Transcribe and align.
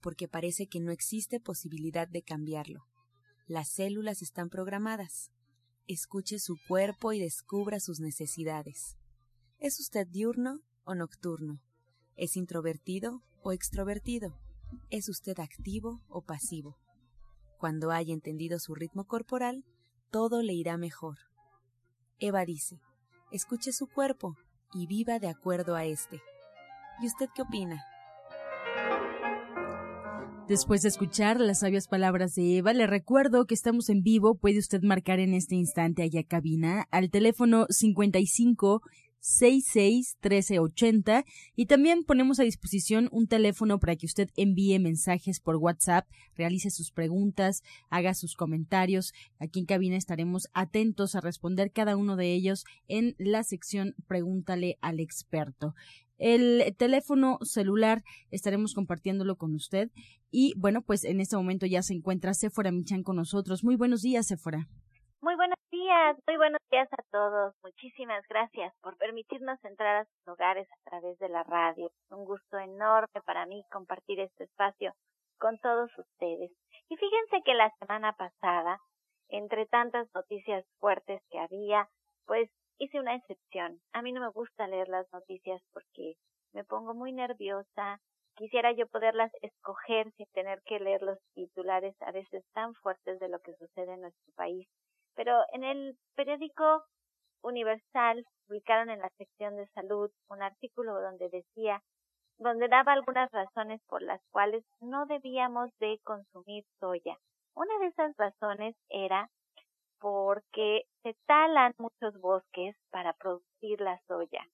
porque 0.00 0.28
parece 0.28 0.66
que 0.66 0.80
no 0.80 0.90
existe 0.90 1.40
posibilidad 1.40 2.08
de 2.08 2.22
cambiarlo. 2.22 2.86
Las 3.46 3.68
células 3.68 4.22
están 4.22 4.50
programadas. 4.50 5.30
Escuche 5.86 6.38
su 6.38 6.56
cuerpo 6.68 7.12
y 7.12 7.20
descubra 7.20 7.80
sus 7.80 8.00
necesidades. 8.00 8.96
¿Es 9.58 9.80
usted 9.80 10.06
diurno 10.06 10.60
o 10.84 10.94
nocturno? 10.94 11.60
¿Es 12.16 12.36
introvertido 12.36 13.22
o 13.42 13.52
extrovertido? 13.52 14.38
¿Es 14.90 15.08
usted 15.08 15.40
activo 15.40 16.02
o 16.08 16.22
pasivo? 16.22 16.76
Cuando 17.58 17.90
haya 17.90 18.12
entendido 18.12 18.58
su 18.58 18.74
ritmo 18.74 19.06
corporal, 19.06 19.64
todo 20.10 20.42
le 20.42 20.52
irá 20.52 20.76
mejor. 20.76 21.18
Eva 22.18 22.44
dice, 22.44 22.80
escuche 23.32 23.72
su 23.72 23.86
cuerpo 23.86 24.36
y 24.72 24.86
viva 24.86 25.18
de 25.18 25.28
acuerdo 25.28 25.74
a 25.74 25.84
este. 25.84 26.20
¿Y 27.00 27.06
usted 27.06 27.28
qué 27.34 27.42
opina? 27.42 27.82
Después 30.48 30.80
de 30.80 30.88
escuchar 30.88 31.40
las 31.40 31.60
sabias 31.60 31.88
palabras 31.88 32.34
de 32.34 32.56
Eva, 32.56 32.72
le 32.72 32.86
recuerdo 32.86 33.44
que 33.44 33.52
estamos 33.52 33.90
en 33.90 34.02
vivo. 34.02 34.34
Puede 34.34 34.58
usted 34.58 34.82
marcar 34.82 35.20
en 35.20 35.34
este 35.34 35.56
instante 35.56 36.02
allá 36.02 36.22
cabina 36.22 36.86
al 36.90 37.10
teléfono 37.10 37.66
55 37.68 38.80
66 39.20 40.16
1380 40.22 41.26
y 41.54 41.66
también 41.66 42.02
ponemos 42.02 42.40
a 42.40 42.44
disposición 42.44 43.10
un 43.12 43.26
teléfono 43.26 43.78
para 43.78 43.96
que 43.96 44.06
usted 44.06 44.30
envíe 44.36 44.78
mensajes 44.78 45.38
por 45.38 45.56
WhatsApp, 45.56 46.06
realice 46.34 46.70
sus 46.70 46.92
preguntas, 46.92 47.62
haga 47.90 48.14
sus 48.14 48.34
comentarios. 48.34 49.12
Aquí 49.38 49.60
en 49.60 49.66
cabina 49.66 49.96
estaremos 49.96 50.48
atentos 50.54 51.14
a 51.14 51.20
responder 51.20 51.72
cada 51.72 51.94
uno 51.94 52.16
de 52.16 52.32
ellos 52.32 52.64
en 52.86 53.14
la 53.18 53.42
sección 53.42 53.94
Pregúntale 54.06 54.78
al 54.80 54.98
experto. 54.98 55.74
El 56.18 56.74
teléfono 56.76 57.38
celular 57.42 58.02
estaremos 58.30 58.74
compartiéndolo 58.74 59.36
con 59.36 59.54
usted 59.54 59.90
y 60.30 60.54
bueno, 60.58 60.82
pues 60.82 61.04
en 61.04 61.20
este 61.20 61.36
momento 61.36 61.66
ya 61.66 61.82
se 61.82 61.94
encuentra 61.94 62.34
Sephora 62.34 62.72
Michan 62.72 63.02
con 63.02 63.16
nosotros. 63.16 63.64
Muy 63.64 63.76
buenos 63.76 64.02
días, 64.02 64.26
Sephora. 64.26 64.66
Muy 65.20 65.34
buenos 65.34 65.58
días, 65.70 66.16
muy 66.26 66.36
buenos 66.36 66.60
días 66.70 66.88
a 66.92 67.02
todos. 67.10 67.54
Muchísimas 67.64 68.24
gracias 68.28 68.72
por 68.82 68.96
permitirnos 68.98 69.58
entrar 69.64 69.96
a 69.96 70.04
sus 70.04 70.28
hogares 70.28 70.68
a 70.70 70.90
través 70.90 71.18
de 71.18 71.28
la 71.28 71.42
radio. 71.42 71.90
Un 72.10 72.24
gusto 72.24 72.58
enorme 72.58 73.20
para 73.24 73.44
mí 73.46 73.64
compartir 73.72 74.20
este 74.20 74.44
espacio 74.44 74.94
con 75.38 75.58
todos 75.58 75.90
ustedes. 75.98 76.52
Y 76.88 76.96
fíjense 76.96 77.42
que 77.44 77.54
la 77.54 77.72
semana 77.78 78.12
pasada, 78.12 78.80
entre 79.28 79.66
tantas 79.66 80.08
noticias 80.14 80.64
fuertes 80.78 81.20
que 81.30 81.38
había, 81.38 81.88
pues 82.26 82.48
hice 82.78 83.00
una 83.00 83.14
excepción. 83.14 83.80
A 83.92 84.02
mí 84.02 84.12
no 84.12 84.20
me 84.20 84.30
gusta 84.30 84.66
leer 84.66 84.88
las 84.88 85.06
noticias 85.12 85.62
porque 85.72 86.14
me 86.52 86.64
pongo 86.64 86.94
muy 86.94 87.12
nerviosa. 87.12 88.00
Quisiera 88.36 88.72
yo 88.72 88.86
poderlas 88.86 89.32
escoger 89.42 90.12
sin 90.16 90.26
tener 90.32 90.62
que 90.64 90.78
leer 90.78 91.02
los 91.02 91.18
titulares 91.34 91.94
a 92.00 92.12
veces 92.12 92.44
tan 92.54 92.74
fuertes 92.74 93.18
de 93.18 93.28
lo 93.28 93.40
que 93.40 93.54
sucede 93.54 93.94
en 93.94 94.02
nuestro 94.02 94.32
país 94.34 94.68
pero 95.18 95.42
en 95.52 95.64
el 95.64 95.98
periódico 96.14 96.84
Universal 97.42 98.24
publicaron 98.46 98.88
en 98.88 99.00
la 99.00 99.10
sección 99.18 99.56
de 99.56 99.66
salud 99.74 100.12
un 100.28 100.42
artículo 100.42 100.94
donde 101.00 101.28
decía, 101.28 101.82
donde 102.38 102.68
daba 102.68 102.92
algunas 102.92 103.28
razones 103.32 103.80
por 103.88 104.00
las 104.00 104.20
cuales 104.30 104.64
no 104.80 105.06
debíamos 105.06 105.70
de 105.80 105.98
consumir 106.04 106.64
soya. 106.78 107.18
Una 107.56 107.76
de 107.80 107.86
esas 107.88 108.16
razones 108.16 108.76
era 108.90 109.28
porque 109.98 110.84
talan 111.26 111.74
muchos 111.78 112.18
bosques 112.20 112.76
para 112.90 113.12
producir 113.14 113.80
la 113.80 114.00
soya. 114.06 114.46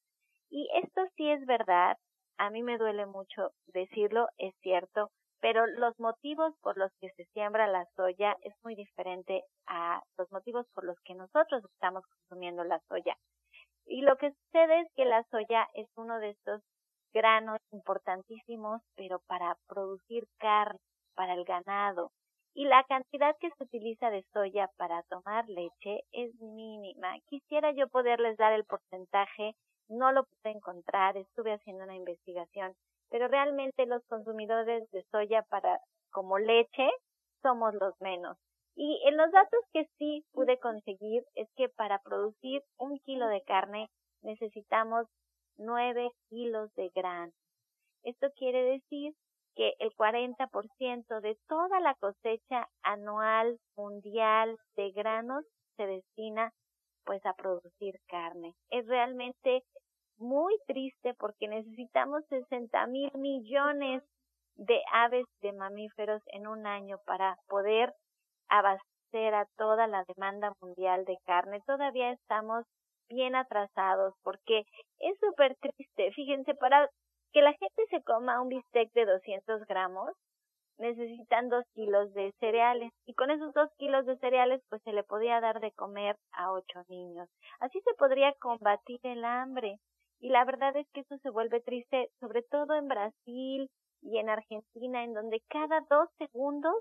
Y 0.51 0.69
esto 0.83 1.03
sí 1.17 1.31
es 1.31 1.45
verdad, 1.47 1.97
a 2.39 2.51
mí 2.51 2.63
me 2.63 2.79
duele 2.79 3.07
mucho 3.07 3.51
decirlo, 3.67 4.29
es 4.39 4.55
cierto, 4.63 5.11
pero 5.41 5.67
los 5.67 5.99
motivos 5.99 6.55
por 6.63 6.79
los 6.79 6.91
que 7.01 7.11
se 7.11 7.25
siembra 7.33 7.67
la 7.67 7.87
soya 7.97 8.37
es 8.43 8.55
muy 8.63 8.75
diferente 8.75 9.43
a 9.67 10.03
los 10.17 10.31
motivos 10.33 10.67
por 10.75 10.85
los 10.85 10.99
que 11.05 11.15
nosotros 11.15 11.63
estamos 11.65 12.03
consumiendo 12.07 12.65
la 12.65 12.81
soya. 12.89 13.17
Y 13.87 14.03
lo 14.03 14.17
que 14.17 14.33
sucede 14.33 14.81
es 14.81 14.89
que 14.97 15.05
la 15.05 15.23
soya 15.31 15.69
es 15.75 15.87
uno 15.97 16.19
de 16.19 16.31
estos 16.31 16.63
granos 17.13 17.59
importantísimos, 17.73 18.81
pero 18.97 19.21
para 19.27 19.57
producir 19.69 20.27
carne, 20.39 20.81
para 21.15 21.35
el 21.35 21.45
ganado. 21.45 22.11
Y 22.55 22.67
la 22.67 22.85
cantidad 22.85 23.37
que 23.41 23.51
se 23.51 23.65
utiliza 23.65 24.11
de 24.11 24.25
soya 24.33 24.71
para 24.77 25.03
tomar 25.05 25.49
leche 25.49 26.05
es 26.13 26.33
mínima. 26.41 27.19
Quisiera 27.27 27.73
yo 27.73 27.89
poderles 27.89 28.37
dar 28.37 28.53
el 28.53 28.65
porcentaje, 28.65 29.57
no 29.89 30.13
lo 30.13 30.25
pude 30.25 30.53
encontrar, 30.53 31.17
estuve 31.17 31.53
haciendo 31.53 31.83
una 31.83 31.97
investigación, 31.97 32.75
pero 33.11 33.27
realmente 33.27 33.87
los 33.87 34.05
consumidores 34.07 34.89
de 34.93 35.03
soya 35.11 35.43
para 35.51 35.81
como 36.11 36.39
leche 36.39 36.89
somos 37.43 37.75
los 37.75 38.01
menos. 38.01 38.39
Y 38.77 39.03
en 39.05 39.17
los 39.17 39.31
datos 39.33 39.61
que 39.73 39.89
sí 39.99 40.25
pude 40.33 40.59
conseguir 40.59 41.25
es 41.35 41.49
que 41.57 41.69
para 41.69 42.01
producir 42.03 42.63
un 42.79 42.99
kilo 43.01 43.27
de 43.27 43.43
carne 43.43 43.89
necesitamos 44.23 45.07
nueve 45.57 46.11
kilos 46.29 46.73
de 46.75 46.89
grano. 46.95 47.33
Esto 48.05 48.29
quiere 48.37 48.63
decir 48.65 49.15
que 49.55 49.75
el 49.79 49.93
40% 49.97 51.21
de 51.21 51.37
toda 51.49 51.81
la 51.81 51.95
cosecha 51.95 52.69
anual 52.83 53.59
mundial 53.77 54.57
de 54.77 54.91
granos 54.93 55.45
se 55.77 55.87
destina 55.87 56.53
pues 57.05 57.25
a 57.27 57.35
producir 57.35 57.99
carne. 58.09 58.55
Es 58.71 58.87
realmente 58.87 59.63
muy 60.19 60.57
triste 60.67 61.15
porque 61.15 61.49
necesitamos 61.49 62.25
60 62.29 62.87
mil 62.87 63.11
millones 63.15 64.03
de 64.57 64.81
aves 64.93 65.27
de 65.43 65.53
mamíferos 65.53 66.23
en 66.27 66.47
un 66.47 66.67
año 66.67 66.99
para 67.07 67.37
poder 67.49 67.93
abastecer 68.49 69.35
a 69.35 69.47
toda 69.57 69.87
la 69.87 70.05
demanda 70.05 70.53
mundial 70.61 71.05
de 71.05 71.17
carne. 71.25 71.61
Todavía 71.67 72.13
estamos 72.13 72.65
bien 73.09 73.35
atrasados 73.35 74.15
porque 74.23 74.65
es 74.99 75.19
súper 75.21 75.57
triste. 75.57 76.13
Fíjense, 76.13 76.55
para 76.55 76.89
que 77.35 77.43
la 77.43 77.53
gente 77.53 77.85
se 77.91 78.01
coma 78.05 78.41
un 78.41 78.49
bistec 78.49 78.93
de 78.93 79.07
200 79.07 79.67
gramos, 79.67 80.11
necesitan 80.79 81.49
dos 81.49 81.65
kilos 81.75 82.15
de 82.15 82.33
cereales 82.39 82.93
y 83.07 83.15
con 83.15 83.31
esos 83.31 83.53
dos 83.55 83.69
kilos 83.77 84.07
de 84.07 84.17
cereales 84.19 84.63
pues 84.71 84.81
se 84.83 84.93
le 84.93 85.03
podía 85.03 85.41
dar 85.41 85.61
de 85.61 85.73
comer 85.73 86.17
a 86.33 86.53
ocho 86.53 86.85
niños. 86.89 87.29
Así 87.59 87.81
se 87.81 87.95
podría 87.95 88.33
combatir 88.41 89.01
el 89.03 89.25
hambre. 89.25 89.79
Y 90.21 90.31
la 90.31 90.45
verdad 90.45 90.77
es 90.77 90.87
que 90.93 91.01
eso 91.01 91.19
se 91.19 91.31
vuelve 91.31 91.61
triste, 91.61 92.09
sobre 92.21 92.43
todo 92.43 92.75
en 92.75 92.87
Brasil 92.87 93.69
y 94.01 94.19
en 94.19 94.31
Argentina, 94.31 95.03
en 95.03 95.13
donde 95.13 95.43
cada 95.49 95.81
dos 95.91 96.09
segundos 96.19 96.75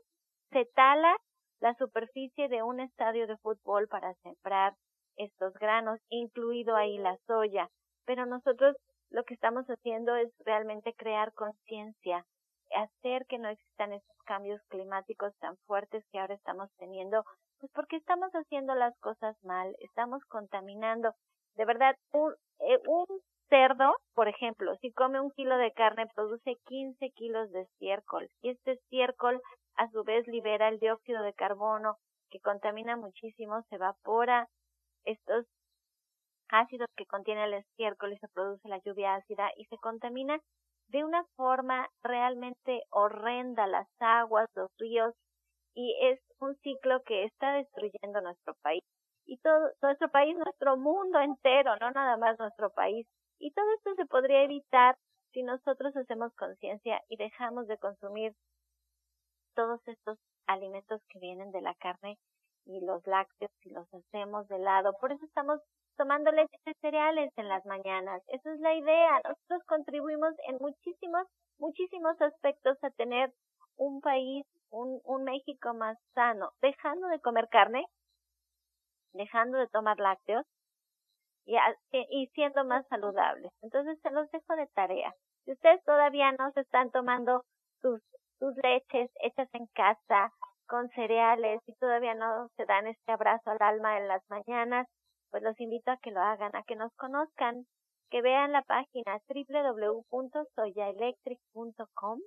se 0.52 0.66
tala 0.76 1.18
la 1.62 1.74
superficie 1.76 2.48
de 2.48 2.62
un 2.62 2.80
estadio 2.80 3.26
de 3.26 3.38
fútbol 3.38 3.88
para 3.88 4.14
sembrar 4.22 4.76
estos 5.18 5.54
granos, 5.56 6.00
incluido 6.10 6.76
ahí 6.76 7.00
la 7.00 7.18
soya. 7.26 7.70
Pero 8.06 8.26
nosotros 8.26 8.76
lo 9.14 9.24
que 9.24 9.36
estamos 9.36 9.66
haciendo 9.68 10.16
es 10.16 10.34
realmente 10.44 10.94
crear 10.96 11.34
conciencia, 11.34 12.26
hacer 12.76 13.26
que 13.28 13.38
no 13.38 13.48
existan 13.48 13.94
esos 13.94 14.18
cambios 14.26 14.60
climáticos 14.70 15.34
tan 15.38 15.56
fuertes 15.68 16.04
que 16.12 16.20
ahora 16.20 16.34
estamos 16.34 16.70
teniendo, 16.78 17.24
pues 17.60 17.72
porque 17.74 17.98
estamos 17.98 18.32
haciendo 18.32 18.74
las 18.74 18.98
cosas 19.00 19.36
mal, 19.44 19.76
estamos 19.80 20.24
contaminando. 20.26 21.14
De 21.56 21.66
verdad, 21.66 21.96
un, 22.12 22.34
eh, 22.60 22.80
un 22.88 23.06
cerdo, 23.50 23.94
por 24.16 24.28
ejemplo, 24.28 24.76
si 24.82 24.92
come 24.92 25.22
un 25.22 25.30
kilo 25.32 25.58
de 25.58 25.72
carne, 25.74 26.08
produce 26.16 26.56
15 26.66 27.12
kilos 27.12 27.52
de 27.52 27.62
estiércol. 27.62 28.28
Y 28.42 28.50
este 28.50 28.72
estiércol, 28.72 29.40
a 29.76 29.88
su 29.92 30.04
vez, 30.04 30.28
libera 30.28 30.70
el 30.70 30.80
dióxido 30.80 31.22
de 31.22 31.34
carbono, 31.34 31.98
que 32.32 32.40
contamina 32.40 32.98
muchísimo, 32.98 33.62
se 33.70 33.76
evapora 33.76 34.48
estos 35.06 35.46
ácidos 36.54 36.88
que 36.96 37.06
contiene 37.06 37.46
el 37.46 37.56
estiércol 37.56 38.14
y 38.14 38.18
se 38.18 38.28
produce 38.30 38.68
la 38.70 38.80
lluvia 38.86 39.16
ácida 39.16 39.52
y 39.58 39.66
se 39.66 39.78
contamina 39.78 40.40
de 40.88 41.04
una 41.04 41.26
forma 41.36 41.90
realmente 42.04 42.84
horrenda 42.92 43.66
las 43.68 43.88
aguas, 44.00 44.48
los 44.56 44.70
ríos 44.78 45.14
y 45.74 45.96
es 46.02 46.20
un 46.40 46.56
ciclo 46.58 47.02
que 47.04 47.24
está 47.26 47.54
destruyendo 47.54 48.22
nuestro 48.22 48.54
país 48.62 48.84
y 49.26 49.38
todo 49.38 49.72
nuestro 49.82 50.10
país, 50.10 50.38
nuestro 50.38 50.78
mundo 50.78 51.20
entero, 51.20 51.76
no 51.78 51.92
nada 51.92 52.18
más 52.18 52.38
nuestro 52.38 52.70
país. 52.72 53.08
Y 53.40 53.52
todo 53.52 53.66
esto 53.78 53.96
se 53.96 54.06
podría 54.06 54.44
evitar 54.44 54.96
si 55.32 55.44
nosotros 55.44 55.96
hacemos 55.96 56.34
conciencia 56.36 57.02
y 57.10 57.18
dejamos 57.18 57.68
de 57.68 57.78
consumir 57.78 58.34
todos 59.56 59.80
estos 59.88 60.20
alimentos 60.46 61.02
que 61.10 61.20
vienen 61.20 61.52
de 61.52 61.62
la 61.62 61.74
carne 61.76 62.18
y 62.66 62.80
los 62.82 63.06
lácteos 63.08 63.52
y 63.64 63.70
los 63.72 63.92
hacemos 63.94 64.48
de 64.48 64.60
lado. 64.60 64.94
Por 65.00 65.12
eso 65.12 65.26
estamos 65.26 65.60
tomando 65.98 66.32
leche 66.32 66.58
de 66.66 66.74
cereales 66.82 67.32
en 67.38 67.48
las 67.48 67.66
mañanas. 67.66 68.22
Esa 68.28 68.54
es 68.54 68.60
la 68.60 68.74
idea. 68.74 69.22
Nosotros 69.24 69.64
contribuimos 69.68 70.34
en 70.48 70.58
muchísimos, 70.60 71.28
muchísimos 71.58 72.20
aspectos 72.22 72.78
a 72.84 72.90
tener 72.92 73.32
un 73.78 74.02
país, 74.02 74.46
un, 74.70 75.24
México 75.24 75.74
más 75.74 75.98
sano, 76.14 76.52
dejando 76.62 77.08
de 77.08 77.20
comer 77.20 77.48
carne, 77.50 77.86
dejando 79.14 79.58
de 79.58 79.68
tomar 79.68 80.00
lácteos 80.00 80.46
y, 81.46 81.56
y 81.92 82.28
siendo 82.34 82.66
más 82.66 82.86
saludables. 82.88 83.52
Entonces 83.62 84.00
se 84.02 84.12
los 84.12 84.30
dejo 84.32 84.56
de 84.56 84.68
tarea. 84.74 85.14
Si 85.46 85.52
ustedes 85.52 85.84
todavía 85.84 86.32
no 86.34 86.52
se 86.52 86.62
están 86.62 86.92
tomando 86.92 87.44
sus, 87.82 88.02
sus 88.40 88.56
leches 88.64 89.12
hechas 89.22 89.50
en 89.54 89.68
casa, 89.68 90.32
con 90.68 90.90
cereales, 90.90 91.62
y 91.68 91.74
todavía 91.76 92.16
no 92.16 92.48
se 92.56 92.66
dan 92.66 92.88
este 92.88 93.12
abrazo 93.12 93.52
al 93.52 93.58
alma 93.60 93.98
en 93.98 94.08
las 94.08 94.24
mañanas, 94.30 94.88
pues 95.34 95.42
los 95.42 95.60
invito 95.60 95.90
a 95.90 95.98
que 95.98 96.12
lo 96.12 96.22
hagan, 96.22 96.56
a 96.56 96.62
que 96.62 96.76
nos 96.76 96.94
conozcan, 96.94 97.66
que 98.12 98.22
vean 98.22 98.52
la 98.52 98.62
página 98.62 99.20
www.soyaelectric.com 99.28 102.20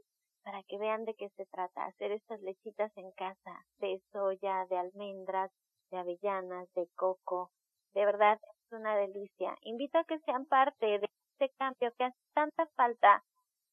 para 0.43 0.65
que 0.65 0.77
vean 0.77 1.05
de 1.05 1.15
qué 1.15 1.29
se 1.37 1.47
trata, 1.47 1.85
hacer 1.85 2.11
estas 2.11 2.41
lechitas 2.41 2.91
en 2.97 3.13
casa, 3.13 3.65
de 3.79 4.03
soya, 4.11 4.67
de 4.69 4.79
almendras, 4.79 5.53
de 5.93 5.99
avellanas, 5.99 6.69
de 6.75 6.89
coco. 6.97 7.53
De 7.95 8.05
verdad, 8.05 8.41
es 8.43 8.73
una 8.73 8.97
delicia. 8.97 9.57
Invito 9.63 9.99
a 9.99 10.05
que 10.05 10.19
sean 10.21 10.47
parte 10.47 10.99
de 10.99 11.09
este 11.39 11.55
cambio 11.59 11.93
que 11.97 12.07
hace 12.07 12.19
tanta 12.35 12.67
falta 12.75 13.23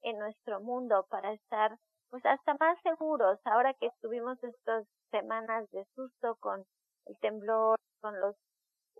en 0.03 0.19
nuestro 0.19 0.61
mundo 0.61 1.07
para 1.09 1.33
estar 1.33 1.75
pues 2.11 2.23
hasta 2.27 2.53
más 2.59 2.79
seguros 2.83 3.39
ahora 3.45 3.73
que 3.73 3.87
estuvimos 3.87 4.37
estas 4.43 4.85
semanas 5.09 5.67
de 5.71 5.85
susto 5.95 6.35
con 6.39 6.63
el 7.07 7.17
temblor, 7.17 7.79
con 7.99 8.19
los 8.19 8.35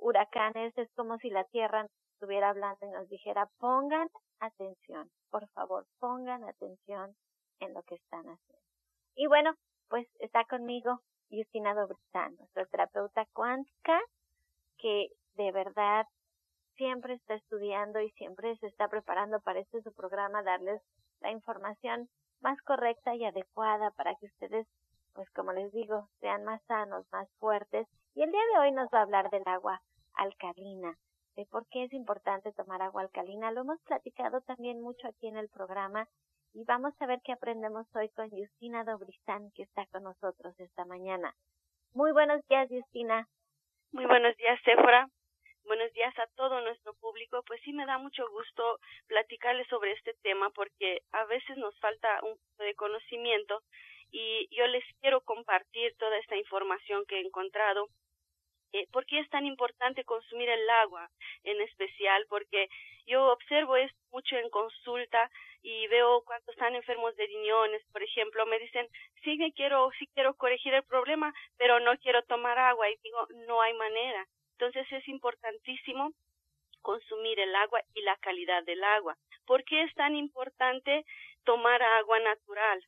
huracanes, 0.03 0.77
es 0.77 0.89
como 0.95 1.17
si 1.17 1.29
la 1.29 1.45
Tierra 1.45 1.87
estuviera 2.13 2.49
hablando 2.49 2.85
y 2.85 2.89
nos 2.89 3.09
dijera, 3.09 3.47
pongan 3.57 4.07
atención, 4.39 5.09
por 5.29 5.47
favor, 5.49 5.85
pongan 5.99 6.43
atención 6.43 7.15
en 7.59 7.73
lo 7.73 7.81
que 7.83 7.95
están 7.95 8.25
haciendo. 8.27 8.67
Y 9.15 9.27
bueno, 9.27 9.53
pues 9.89 10.07
está 10.19 10.43
conmigo 10.45 10.99
Justina 11.29 11.73
Dobrizán, 11.73 12.35
nuestra 12.37 12.65
terapeuta 12.65 13.25
cuántica, 13.33 13.99
que 14.77 15.07
de 15.35 15.51
verdad 15.51 16.05
siempre 16.75 17.13
está 17.13 17.35
estudiando 17.35 18.01
y 18.01 18.09
siempre 18.11 18.57
se 18.57 18.67
está 18.67 18.87
preparando 18.87 19.39
para 19.39 19.59
este 19.59 19.81
su 19.81 19.93
programa, 19.93 20.43
darles 20.43 20.81
la 21.21 21.31
información 21.31 22.09
más 22.41 22.59
correcta 22.61 23.15
y 23.15 23.23
adecuada 23.23 23.91
para 23.91 24.15
que 24.15 24.25
ustedes, 24.25 24.67
pues 25.13 25.29
como 25.31 25.53
les 25.53 25.71
digo, 25.71 26.09
sean 26.19 26.43
más 26.43 26.61
sanos, 26.67 27.05
más 27.11 27.29
fuertes. 27.39 27.87
Y 28.15 28.23
el 28.23 28.31
día 28.31 28.41
de 28.53 28.59
hoy 28.59 28.71
nos 28.71 28.89
va 28.93 28.99
a 28.99 29.03
hablar 29.03 29.29
del 29.29 29.43
agua 29.45 29.81
alcalina, 30.15 30.97
de 31.35 31.45
por 31.45 31.67
qué 31.69 31.83
es 31.83 31.93
importante 31.93 32.51
tomar 32.53 32.81
agua 32.81 33.01
alcalina. 33.01 33.51
Lo 33.51 33.61
hemos 33.61 33.81
platicado 33.81 34.41
también 34.41 34.81
mucho 34.81 35.07
aquí 35.07 35.27
en 35.27 35.37
el 35.37 35.49
programa 35.49 36.07
y 36.53 36.63
vamos 36.65 36.93
a 36.99 37.05
ver 37.07 37.19
qué 37.23 37.31
aprendemos 37.31 37.87
hoy 37.95 38.09
con 38.09 38.29
Justina 38.29 38.83
Dobrizán, 38.83 39.51
que 39.51 39.63
está 39.63 39.85
con 39.87 40.03
nosotros 40.03 40.59
esta 40.59 40.85
mañana. 40.85 41.33
Muy 41.93 42.11
buenos 42.11 42.45
días, 42.47 42.67
Justina. 42.69 43.27
Muy 43.91 44.05
buenos 44.05 44.35
días, 44.37 44.59
Sephora. 44.63 45.09
Buenos 45.65 45.93
días 45.93 46.13
a 46.19 46.27
todo 46.35 46.59
nuestro 46.61 46.93
público. 46.95 47.41
Pues 47.47 47.61
sí 47.63 47.71
me 47.73 47.85
da 47.85 47.97
mucho 47.97 48.29
gusto 48.29 48.79
platicarles 49.07 49.67
sobre 49.67 49.93
este 49.93 50.13
tema 50.21 50.49
porque 50.49 51.01
a 51.11 51.25
veces 51.25 51.57
nos 51.57 51.77
falta 51.79 52.19
un 52.23 52.35
poco 52.37 52.63
de 52.63 52.75
conocimiento 52.75 53.61
y 54.11 54.47
yo 54.55 54.67
les 54.67 54.83
quiero 55.01 55.21
compartir 55.21 55.95
toda 55.97 56.17
esta 56.17 56.35
información 56.35 57.05
que 57.07 57.17
he 57.17 57.21
encontrado 57.21 57.87
eh, 58.73 58.87
¿Por 58.91 59.05
qué 59.05 59.19
es 59.19 59.29
tan 59.29 59.45
importante 59.45 60.03
consumir 60.03 60.49
el 60.49 60.67
agua 60.69 61.07
en 61.43 61.61
especial? 61.61 62.25
Porque 62.27 62.69
yo 63.05 63.31
observo 63.31 63.75
esto 63.75 63.97
mucho 64.11 64.35
en 64.35 64.49
consulta 64.49 65.29
y 65.61 65.87
veo 65.87 66.23
cuántos 66.25 66.53
están 66.55 66.75
enfermos 66.75 67.15
de 67.15 67.27
riñones, 67.27 67.83
por 67.91 68.01
ejemplo, 68.01 68.45
me 68.47 68.59
dicen, 68.59 68.87
sí 69.23 69.37
me 69.37 69.53
quiero, 69.53 69.91
sí 69.99 70.07
quiero 70.15 70.33
corregir 70.33 70.73
el 70.73 70.83
problema, 70.83 71.33
pero 71.57 71.79
no 71.79 71.95
quiero 71.99 72.23
tomar 72.23 72.57
agua 72.57 72.89
y 72.89 72.97
digo, 73.03 73.27
no 73.47 73.61
hay 73.61 73.73
manera. 73.75 74.25
Entonces 74.53 74.91
es 74.91 75.07
importantísimo 75.07 76.11
consumir 76.81 77.39
el 77.39 77.55
agua 77.55 77.81
y 77.93 78.01
la 78.01 78.17
calidad 78.17 78.63
del 78.63 78.83
agua. 78.83 79.15
¿Por 79.45 79.63
qué 79.65 79.83
es 79.83 79.93
tan 79.93 80.15
importante 80.15 81.05
tomar 81.43 81.81
agua 81.83 82.19
natural? 82.19 82.83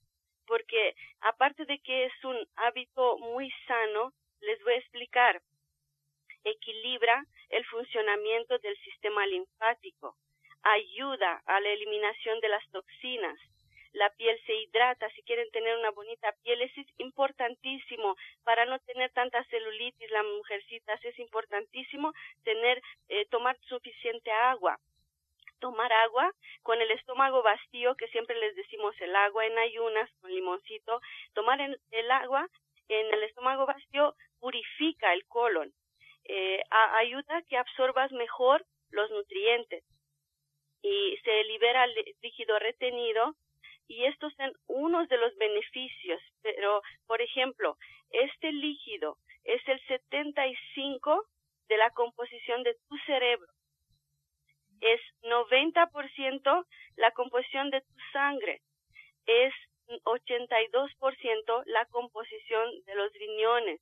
Porque 0.47 0.95
aparte 1.21 1.65
de 1.65 1.79
que 1.79 2.05
es 2.05 2.23
un 2.23 2.37
hábito 2.55 3.17
muy 3.19 3.51
sano, 3.67 4.13
les 4.41 4.61
voy 4.63 4.73
a 4.73 4.77
explicar 4.77 5.41
equilibra 6.45 7.25
el 7.49 7.65
funcionamiento 7.65 8.57
del 8.59 8.77
sistema 8.77 9.25
linfático, 9.27 10.15
ayuda 10.63 11.43
a 11.45 11.59
la 11.59 11.69
eliminación 11.69 12.39
de 12.39 12.49
las 12.49 12.67
toxinas, 12.71 13.37
la 13.95 14.09
piel 14.09 14.37
se 14.45 14.53
hidrata, 14.53 15.09
si 15.11 15.23
quieren 15.23 15.49
tener 15.51 15.77
una 15.77 15.89
bonita 15.91 16.33
piel, 16.43 16.61
es 16.61 16.71
importantísimo. 16.97 18.17
Para 18.43 18.65
no 18.65 18.77
tener 18.79 19.09
tanta 19.13 19.41
celulitis, 19.45 20.11
las 20.11 20.25
mujercitas, 20.25 21.03
es 21.05 21.17
importantísimo 21.17 22.11
tener, 22.43 22.81
eh, 23.07 23.25
tomar 23.27 23.57
suficiente 23.69 24.29
agua. 24.31 24.77
Tomar 25.61 25.93
agua 25.93 26.29
con 26.61 26.81
el 26.81 26.91
estómago 26.91 27.41
vacío, 27.41 27.95
que 27.95 28.09
siempre 28.09 28.37
les 28.37 28.53
decimos 28.57 28.93
el 28.99 29.15
agua 29.15 29.45
en 29.45 29.57
ayunas 29.57 30.11
con 30.19 30.29
limoncito, 30.29 30.99
tomar 31.33 31.61
el 31.61 32.11
agua 32.11 32.49
en 32.89 33.13
el 33.13 33.23
estómago 33.23 33.65
vacío 33.65 34.13
purifica 34.41 35.13
el 35.13 35.25
colon, 35.27 35.71
eh, 36.27 36.61
ayuda 36.69 37.37
a 37.37 37.41
que 37.43 37.57
absorbas 37.57 38.11
mejor 38.11 38.65
los 38.89 39.09
nutrientes 39.11 39.83
y 40.81 41.17
se 41.23 41.43
libera 41.45 41.85
el 41.85 41.95
líquido 42.21 42.57
retenido 42.59 43.35
y 43.87 44.05
estos 44.05 44.33
son 44.35 44.53
unos 44.67 45.07
de 45.09 45.17
los 45.17 45.35
beneficios. 45.37 46.21
Pero, 46.41 46.81
por 47.07 47.21
ejemplo, 47.21 47.77
este 48.11 48.51
líquido 48.51 49.17
es 49.43 49.61
el 49.67 49.79
75 49.87 51.25
de 51.67 51.77
la 51.77 51.89
composición 51.91 52.63
de 52.63 52.75
tu 52.87 52.97
cerebro. 53.05 53.51
Es 54.81 55.01
90% 55.23 56.65
la 56.97 57.11
composición 57.11 57.69
de 57.69 57.81
tu 57.81 57.95
sangre. 58.11 58.61
Es 59.25 59.53
82% 59.87 61.63
la 61.65 61.85
composición 61.85 62.83
de 62.85 62.95
los 62.95 63.13
riñones 63.13 63.81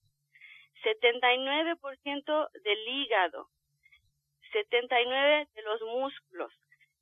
79% 0.83 2.49
del 2.63 2.87
hígado, 2.87 3.47
79% 4.53 5.47
de 5.53 5.61
los 5.63 5.81
músculos 5.81 6.51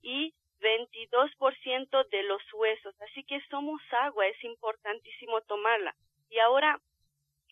y 0.01 0.33
22% 0.61 2.09
de 2.09 2.23
los 2.23 2.41
huesos. 2.53 2.95
Así 3.01 3.23
que 3.23 3.41
somos 3.49 3.81
agua, 3.91 4.27
es 4.27 4.43
importantísimo 4.43 5.41
tomarla. 5.41 5.95
Y 6.29 6.39
ahora, 6.39 6.79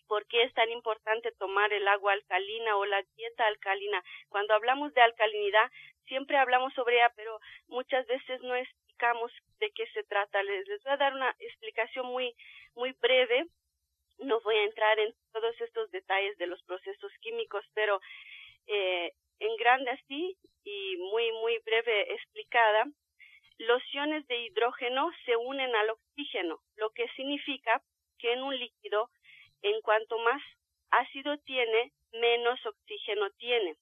¿por 0.07 0.25
qué 0.27 0.43
es 0.43 0.53
tan 0.53 0.69
importante 0.71 1.31
tomar 1.33 1.73
el 1.73 1.87
agua 1.87 2.13
alcalina 2.13 2.77
o 2.77 2.85
la 2.85 3.03
dieta 3.17 3.45
alcalina? 3.47 4.03
Cuando 4.29 4.53
hablamos 4.53 4.93
de 4.93 5.01
alcalinidad, 5.01 5.71
siempre 6.07 6.37
hablamos 6.37 6.73
sobre 6.73 6.95
ella, 6.95 7.11
pero 7.15 7.39
muchas 7.67 8.05
veces 8.07 8.41
no 8.41 8.55
explicamos 8.55 9.31
de 9.59 9.71
qué 9.71 9.87
se 9.93 10.03
trata. 10.03 10.41
Les, 10.43 10.67
voy 10.67 10.93
a 10.93 10.97
dar 10.97 11.13
una 11.13 11.35
explicación 11.39 12.05
muy, 12.07 12.35
muy 12.75 12.91
breve 12.93 13.47
no 14.19 14.39
voy 14.41 14.55
a 14.55 14.63
entrar 14.63 14.99
en 14.99 15.13
todos 15.31 15.59
estos 15.61 15.89
detalles 15.91 16.37
de 16.37 16.47
los 16.47 16.61
procesos 16.63 17.11
químicos, 17.21 17.65
pero 17.73 18.01
eh, 18.67 19.13
en 19.39 19.55
grande 19.57 19.91
así 19.91 20.37
y 20.63 20.97
muy, 20.97 21.31
muy 21.33 21.57
breve 21.59 22.13
explicada, 22.13 22.85
los 23.57 23.81
iones 23.93 24.25
de 24.27 24.37
hidrógeno 24.37 25.11
se 25.25 25.35
unen 25.35 25.75
al 25.75 25.89
oxígeno, 25.89 26.59
lo 26.75 26.91
que 26.91 27.07
significa 27.15 27.81
que 28.17 28.33
en 28.33 28.43
un 28.43 28.57
líquido, 28.57 29.09
en 29.61 29.81
cuanto 29.81 30.17
más 30.19 30.41
ácido 30.91 31.37
tiene, 31.39 31.91
menos 32.13 32.65
oxígeno 32.65 33.29
tiene. 33.31 33.75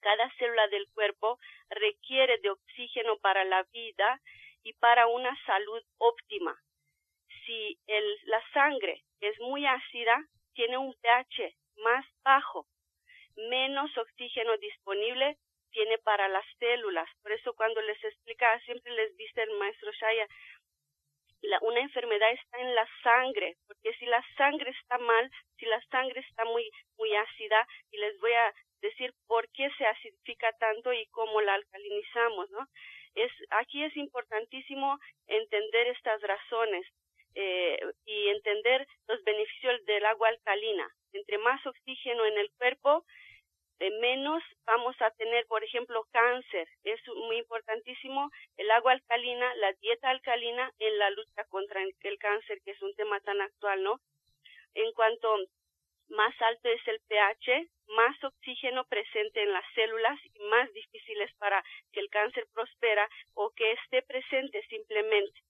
Cada 0.00 0.30
célula 0.38 0.68
del 0.68 0.88
cuerpo 0.92 1.38
requiere 1.68 2.38
de 2.38 2.50
oxígeno 2.50 3.18
para 3.18 3.44
la 3.44 3.62
vida 3.72 4.20
y 4.62 4.72
para 4.74 5.06
una 5.06 5.36
salud 5.46 5.82
óptima. 5.98 6.58
Si 7.50 7.76
el, 7.88 8.18
la 8.26 8.40
sangre 8.52 9.02
es 9.20 9.36
muy 9.40 9.66
ácida, 9.66 10.24
tiene 10.54 10.78
un 10.78 10.94
pH 11.02 11.52
más 11.78 12.06
bajo, 12.22 12.64
menos 13.34 13.90
oxígeno 13.98 14.56
disponible 14.58 15.36
tiene 15.72 15.98
para 15.98 16.28
las 16.28 16.44
células. 16.60 17.08
Por 17.22 17.32
eso 17.32 17.52
cuando 17.54 17.82
les 17.82 18.02
explicaba, 18.04 18.56
siempre 18.60 18.92
les 18.92 19.16
dice 19.16 19.42
el 19.42 19.50
maestro 19.58 19.90
Shaya, 19.90 20.28
la, 21.42 21.58
una 21.62 21.80
enfermedad 21.80 22.30
está 22.30 22.58
en 22.60 22.72
la 22.72 22.86
sangre, 23.02 23.56
porque 23.66 23.94
si 23.94 24.06
la 24.06 24.24
sangre 24.36 24.70
está 24.70 24.98
mal, 24.98 25.28
si 25.58 25.66
la 25.66 25.82
sangre 25.90 26.20
está 26.20 26.44
muy, 26.44 26.70
muy 26.98 27.12
ácida, 27.16 27.66
y 27.90 27.96
les 27.96 28.16
voy 28.20 28.32
a 28.32 28.54
decir 28.80 29.12
por 29.26 29.48
qué 29.50 29.68
se 29.76 29.86
acidifica 29.86 30.52
tanto 30.52 30.92
y 30.92 31.04
cómo 31.06 31.40
la 31.40 31.54
alcalinizamos, 31.54 32.48
¿no? 32.50 32.64
Es, 33.16 33.32
aquí 33.50 33.82
es 33.82 33.96
importantísimo 33.96 35.00
entender 35.26 35.88
estas 35.88 36.22
razones 36.22 36.86
eh, 37.34 37.78
y 38.04 38.28
entender 38.28 38.86
los 39.08 39.22
beneficios 39.24 39.84
del 39.84 40.04
agua 40.04 40.28
alcalina. 40.28 40.88
Entre 41.12 41.38
más 41.38 41.64
oxígeno 41.66 42.24
en 42.26 42.38
el 42.38 42.50
cuerpo, 42.52 43.04
menos 43.88 44.42
vamos 44.66 44.94
a 45.00 45.10
tener, 45.12 45.46
por 45.46 45.64
ejemplo, 45.64 46.06
cáncer. 46.12 46.68
Es 46.84 47.00
muy 47.08 47.38
importantísimo 47.38 48.30
el 48.56 48.70
agua 48.70 48.92
alcalina, 48.92 49.54
la 49.56 49.72
dieta 49.80 50.10
alcalina 50.10 50.70
en 50.78 50.98
la 50.98 51.10
lucha 51.10 51.44
contra 51.48 51.82
el 51.82 52.18
cáncer, 52.18 52.60
que 52.62 52.72
es 52.72 52.82
un 52.82 52.94
tema 52.94 53.20
tan 53.20 53.40
actual, 53.40 53.82
¿no? 53.82 54.00
En 54.74 54.92
cuanto 54.92 55.34
más 56.08 56.34
alto 56.42 56.68
es 56.68 56.86
el 56.88 57.00
pH, 57.08 57.68
más 57.88 58.24
oxígeno 58.24 58.84
presente 58.84 59.42
en 59.42 59.52
las 59.52 59.64
células 59.74 60.18
y 60.34 60.40
más 60.44 60.72
difícil 60.72 61.20
es 61.22 61.32
para 61.34 61.64
que 61.92 62.00
el 62.00 62.10
cáncer 62.10 62.46
prospera 62.52 63.08
o 63.34 63.50
que 63.50 63.72
esté 63.72 64.02
presente 64.02 64.62
simplemente. 64.68 65.40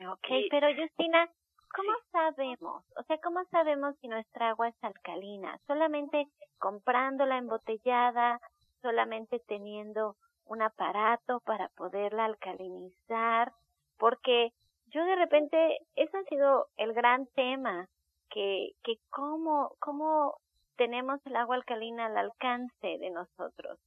Ok, 0.00 0.26
pero 0.50 0.68
Justina, 0.74 1.28
¿cómo 1.74 1.92
sabemos? 2.10 2.84
O 2.96 3.02
sea, 3.04 3.18
¿cómo 3.18 3.44
sabemos 3.46 3.94
si 4.00 4.08
nuestra 4.08 4.50
agua 4.50 4.68
es 4.68 4.84
alcalina? 4.84 5.58
¿Solamente 5.66 6.26
comprándola 6.58 7.38
embotellada? 7.38 8.40
¿Solamente 8.82 9.40
teniendo 9.46 10.16
un 10.46 10.62
aparato 10.62 11.40
para 11.40 11.68
poderla 11.70 12.24
alcalinizar? 12.24 13.52
Porque 13.98 14.52
yo 14.86 15.04
de 15.04 15.16
repente, 15.16 15.78
ese 15.96 16.16
ha 16.16 16.24
sido 16.24 16.66
el 16.76 16.92
gran 16.92 17.26
tema, 17.28 17.88
que, 18.30 18.72
que 18.82 18.98
cómo, 19.10 19.76
cómo 19.78 20.38
tenemos 20.76 21.24
el 21.24 21.36
agua 21.36 21.56
alcalina 21.56 22.06
al 22.06 22.16
alcance 22.16 22.98
de 22.98 23.10
nosotros. 23.10 23.78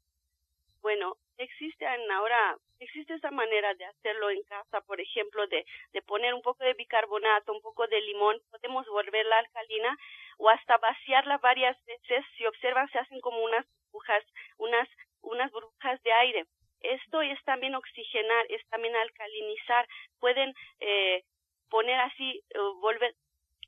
Bueno, 0.82 1.18
existe 1.38 1.86
ahora, 1.86 2.58
existe 2.80 3.14
esa 3.14 3.32
manera 3.32 3.74
de 3.76 3.86
hacerlo 3.86 4.30
en 4.30 4.44
casa, 4.44 4.82
por 4.82 5.00
ejemplo, 5.02 5.46
de, 5.48 5.66
de 5.94 6.02
poner 6.02 6.34
un 6.34 6.42
poco 6.42 6.64
de 6.64 6.74
bicarbonato, 6.74 7.54
un 7.54 7.62
poco 7.62 7.88
de 7.88 8.02
limón, 8.02 8.40
podemos 8.50 8.86
volverla 8.88 9.40
alcalina 9.40 9.98
o 10.38 10.50
hasta 10.50 10.78
vaciarla 10.78 11.38
varias 11.40 11.78
veces. 11.86 12.26
Si 12.38 12.46
observan, 12.46 12.90
se 12.90 13.00
hacen 13.00 13.22
como 13.22 13.44
unas 13.44 13.66
burbujas, 13.92 14.24
unas, 14.58 14.88
unas 15.22 15.52
burbujas 15.52 16.02
de 16.04 16.12
aire. 16.12 16.46
Esto 16.82 17.22
es 17.22 17.44
también 17.44 17.76
oxigenar, 17.76 18.46
es 18.50 18.66
también 18.70 18.96
alcalinizar. 18.96 19.88
Pueden 20.20 20.54
eh, 20.80 21.24
poner 21.70 22.00
así, 22.00 22.44
eh, 22.50 22.60
volver, 22.82 23.16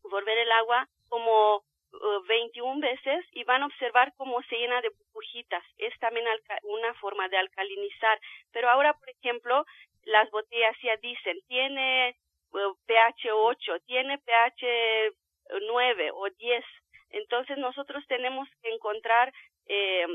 volver 0.03 0.37
el 0.37 0.51
agua 0.51 0.87
como 1.09 1.63
21 2.27 2.77
uh, 2.77 2.79
veces 2.79 3.25
y 3.31 3.43
van 3.43 3.63
a 3.63 3.65
observar 3.65 4.13
cómo 4.15 4.41
se 4.43 4.57
llena 4.57 4.81
de 4.81 4.89
burbujitas. 4.89 5.08
Es 5.79 5.97
también 5.99 6.25
una 6.63 6.93
forma 6.95 7.27
de 7.29 7.37
alcalinizar. 7.37 8.19
Pero 8.51 8.69
ahora, 8.69 8.93
por 8.93 9.09
ejemplo, 9.09 9.65
las 10.03 10.29
botellas 10.31 10.75
ya 10.83 10.95
dicen, 10.97 11.39
tiene 11.47 12.15
uh, 12.51 12.75
pH 12.85 13.31
8, 13.31 13.79
tiene 13.87 14.17
pH 14.19 15.13
9 15.67 16.11
o 16.13 16.29
10. 16.29 16.65
Entonces 17.11 17.57
nosotros 17.57 18.05
tenemos 18.07 18.47
que 18.61 18.69
encontrar, 18.69 19.33
eh, 19.67 20.05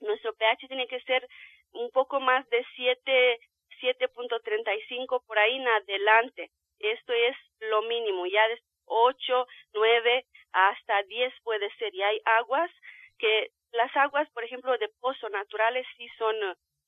nuestro 0.00 0.34
pH 0.34 0.68
tiene 0.68 0.86
que 0.86 1.00
ser 1.00 1.26
un 1.72 1.90
poco 1.90 2.20
más 2.20 2.48
de 2.50 2.64
7, 2.76 3.40
7.35 3.80 5.24
por 5.26 5.38
ahí 5.38 5.56
en 5.56 5.68
adelante. 5.68 6.50
Esto 6.78 7.12
es 7.12 7.36
lo 7.60 7.82
mínimo. 7.82 8.26
Ya 8.26 8.46
8, 8.86 9.46
9, 9.74 10.26
hasta 10.52 11.02
10 11.04 11.32
puede 11.42 11.70
ser. 11.76 11.94
Y 11.94 12.02
hay 12.02 12.20
aguas 12.24 12.70
que 13.18 13.50
las 13.72 13.94
aguas, 13.96 14.28
por 14.30 14.44
ejemplo, 14.44 14.76
de 14.78 14.88
pozo 15.00 15.28
naturales 15.28 15.86
sí 15.96 16.08
son, 16.18 16.36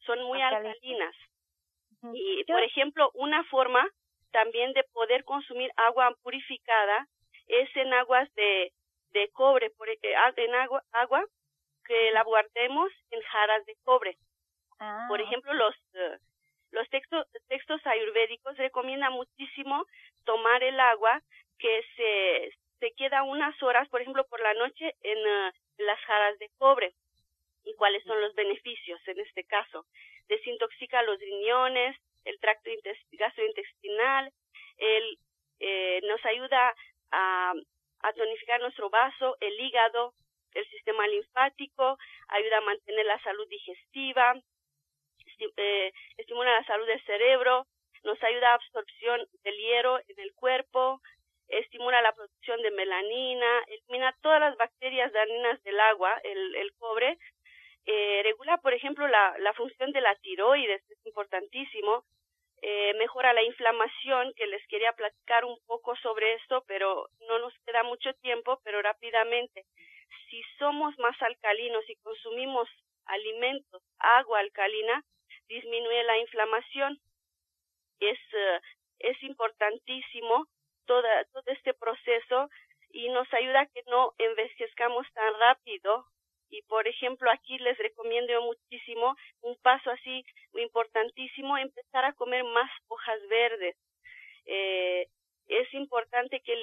son 0.01 0.23
muy 0.25 0.41
alcalinas. 0.41 1.15
Y, 2.15 2.45
por 2.45 2.63
ejemplo, 2.63 3.11
una 3.15 3.45
forma 3.45 3.87
también 4.33 4.73
de 4.73 4.85
poder 4.93 5.25
consumir 5.25 5.71
agua 5.77 6.15
purificada 6.23 7.07
es 7.47 7.69
en 7.77 7.93
aguas 7.93 8.33
de, 8.35 8.73
de 9.11 9.29
cobre, 9.33 9.71
por, 9.71 9.89
eh, 9.89 9.99
en 10.37 10.55
agua, 10.55 10.83
agua 10.93 11.25
que 11.85 12.11
la 12.13 12.23
guardemos 12.23 12.91
en 13.11 13.21
jarras 13.23 13.65
de 13.67 13.75
cobre. 13.83 14.17
Ah, 14.79 15.07
por 15.09 15.21
ejemplo, 15.21 15.53
los, 15.53 15.75
eh, 15.95 16.19
los 16.71 16.89
textos, 16.89 17.27
textos 17.49 17.85
ayurvédicos 17.85 18.57
recomiendan 18.57 19.13
muchísimo 19.13 19.85
tomar 20.25 20.63
el 20.63 20.79
agua 20.81 21.21
que 21.59 21.83
se, 21.97 22.51
se 22.79 22.93
queda 22.97 23.25
unas 23.25 23.61
horas, 23.63 23.89
por 23.89 24.01
ejemplo, 24.01 24.25
por 24.29 24.41
la 24.41 24.55
noche 24.55 24.95
en 25.03 25.53
las 25.81 26.01
jarras 26.01 26.39
de 26.39 26.51
cobre. 26.59 26.95
¿Y 27.65 27.75
cuáles 27.75 28.03
son 28.05 28.21
los 28.21 28.35
beneficios 28.35 29.01
en 29.07 29.21
este 29.21 29.45
caso? 29.45 29.87
Desintoxica 30.29 31.03
los 31.03 31.19
riñones, 31.19 31.97
el 32.25 32.39
tracto 32.41 32.71
gastrointestinal, 33.13 34.33
el, 34.79 35.19
eh, 35.59 36.01
nos 36.05 36.25
ayuda 36.25 36.75
a, 37.11 37.53
a 38.01 38.13
tonificar 38.15 38.61
nuestro 38.61 38.89
vaso, 38.91 39.37
el 39.41 39.59
hígado, 39.61 40.15
el 40.55 40.69
sistema 40.71 41.07
linfático, 41.07 41.99
ayuda 42.29 42.59
a 42.59 42.63
mantener 42.63 43.07
la 43.07 43.23
salud 43.23 43.47
digestiva, 43.49 44.41
eh, 45.57 45.93
estimula 46.17 46.53
la 46.53 46.65
salud 46.65 46.87
del 46.87 47.05
cerebro, 47.05 47.67
nos 48.05 48.23
ayuda 48.23 48.51
a 48.51 48.55
absorción 48.55 49.27
del 49.43 49.57
hierro 49.57 49.99
en 50.09 50.19
el 50.19 50.33
cuerpo, 50.35 51.01
estimula 51.51 52.01
la 52.03 52.13
producción 52.13 52.63
de 52.63 52.71
melanina, 52.71 53.65
elimina 53.67 54.15
todas 54.23 54.41
las 54.41 54.57
bacterias 54.57 55.13
dañinas 55.13 55.63
del 55.65 55.79
agua, 55.81 56.21
el, 56.25 56.55
el 56.57 56.73
cobre, 56.79 57.19
eh, 57.87 58.21
regula, 58.23 58.59
por 58.59 58.75
ejemplo, 58.75 59.07
la, 59.09 59.53
función 59.55 59.93
de 59.93 60.01
la 60.01 60.15
tiroides, 60.17 60.83
es 60.91 61.07
importantísimo, 61.07 62.05
eh, 62.63 62.95
mejora 62.95 63.33
la 63.33 63.43
inflamación, 63.43 64.33
que 64.37 64.47
les 64.47 64.65
quería 64.69 64.93
platicar 64.93 65.45
un 65.45 65.59
poco 65.67 65.97
sobre 65.97 66.35
esto, 66.35 66.63
pero 66.67 67.09
no 67.27 67.39
nos 67.39 67.55
queda 67.67 67.83
mucho 67.83 68.13
tiempo, 68.23 68.61
pero 68.65 68.83
rápidamente. 68.83 69.65
Si 70.29 70.43
somos 70.59 70.97
más 70.99 71.21
alcalinos 71.23 71.83
y 71.89 71.97
consumimos 71.97 72.69
alimentos, 73.07 73.83
agua 73.99 74.41
alcalina, 74.41 75.03
disminuye 75.49 76.05
la 76.05 76.19
inflamación. 76.19 77.01
Es, 77.99 78.19
uh, 78.33 78.61
es 79.01 79.23
importantísimo 79.23 80.47
toda, 80.87 81.25
todo 81.33 81.45
este 81.47 81.75
proceso 81.75 82.51
y 82.93 83.09
nos 83.11 83.33
ayuda 83.33 83.61
a 83.61 83.67
que 83.67 83.83
no 83.89 84.13
envejezcamos 84.19 85.07
tan 85.13 85.35
rápido. 85.39 86.07
Y 86.51 86.63
por 86.63 86.89
ejemplo, 86.89 87.31
aquí 87.31 87.59
les 87.59 87.79
recomiendo 87.79 88.43
muchísimo 88.43 89.17
un 89.43 89.57
paso 89.63 89.91
así 89.91 90.25
importantísimo, 90.55 91.57
empezar 91.57 92.05
a 92.05 92.13
comer 92.15 92.43
más 92.45 92.71
hojas 92.89 93.21
verdes. 93.29 93.77
Eh, 94.47 95.07
es 95.47 95.73
importante 95.75 96.41
que 96.41 96.53
el, 96.53 96.63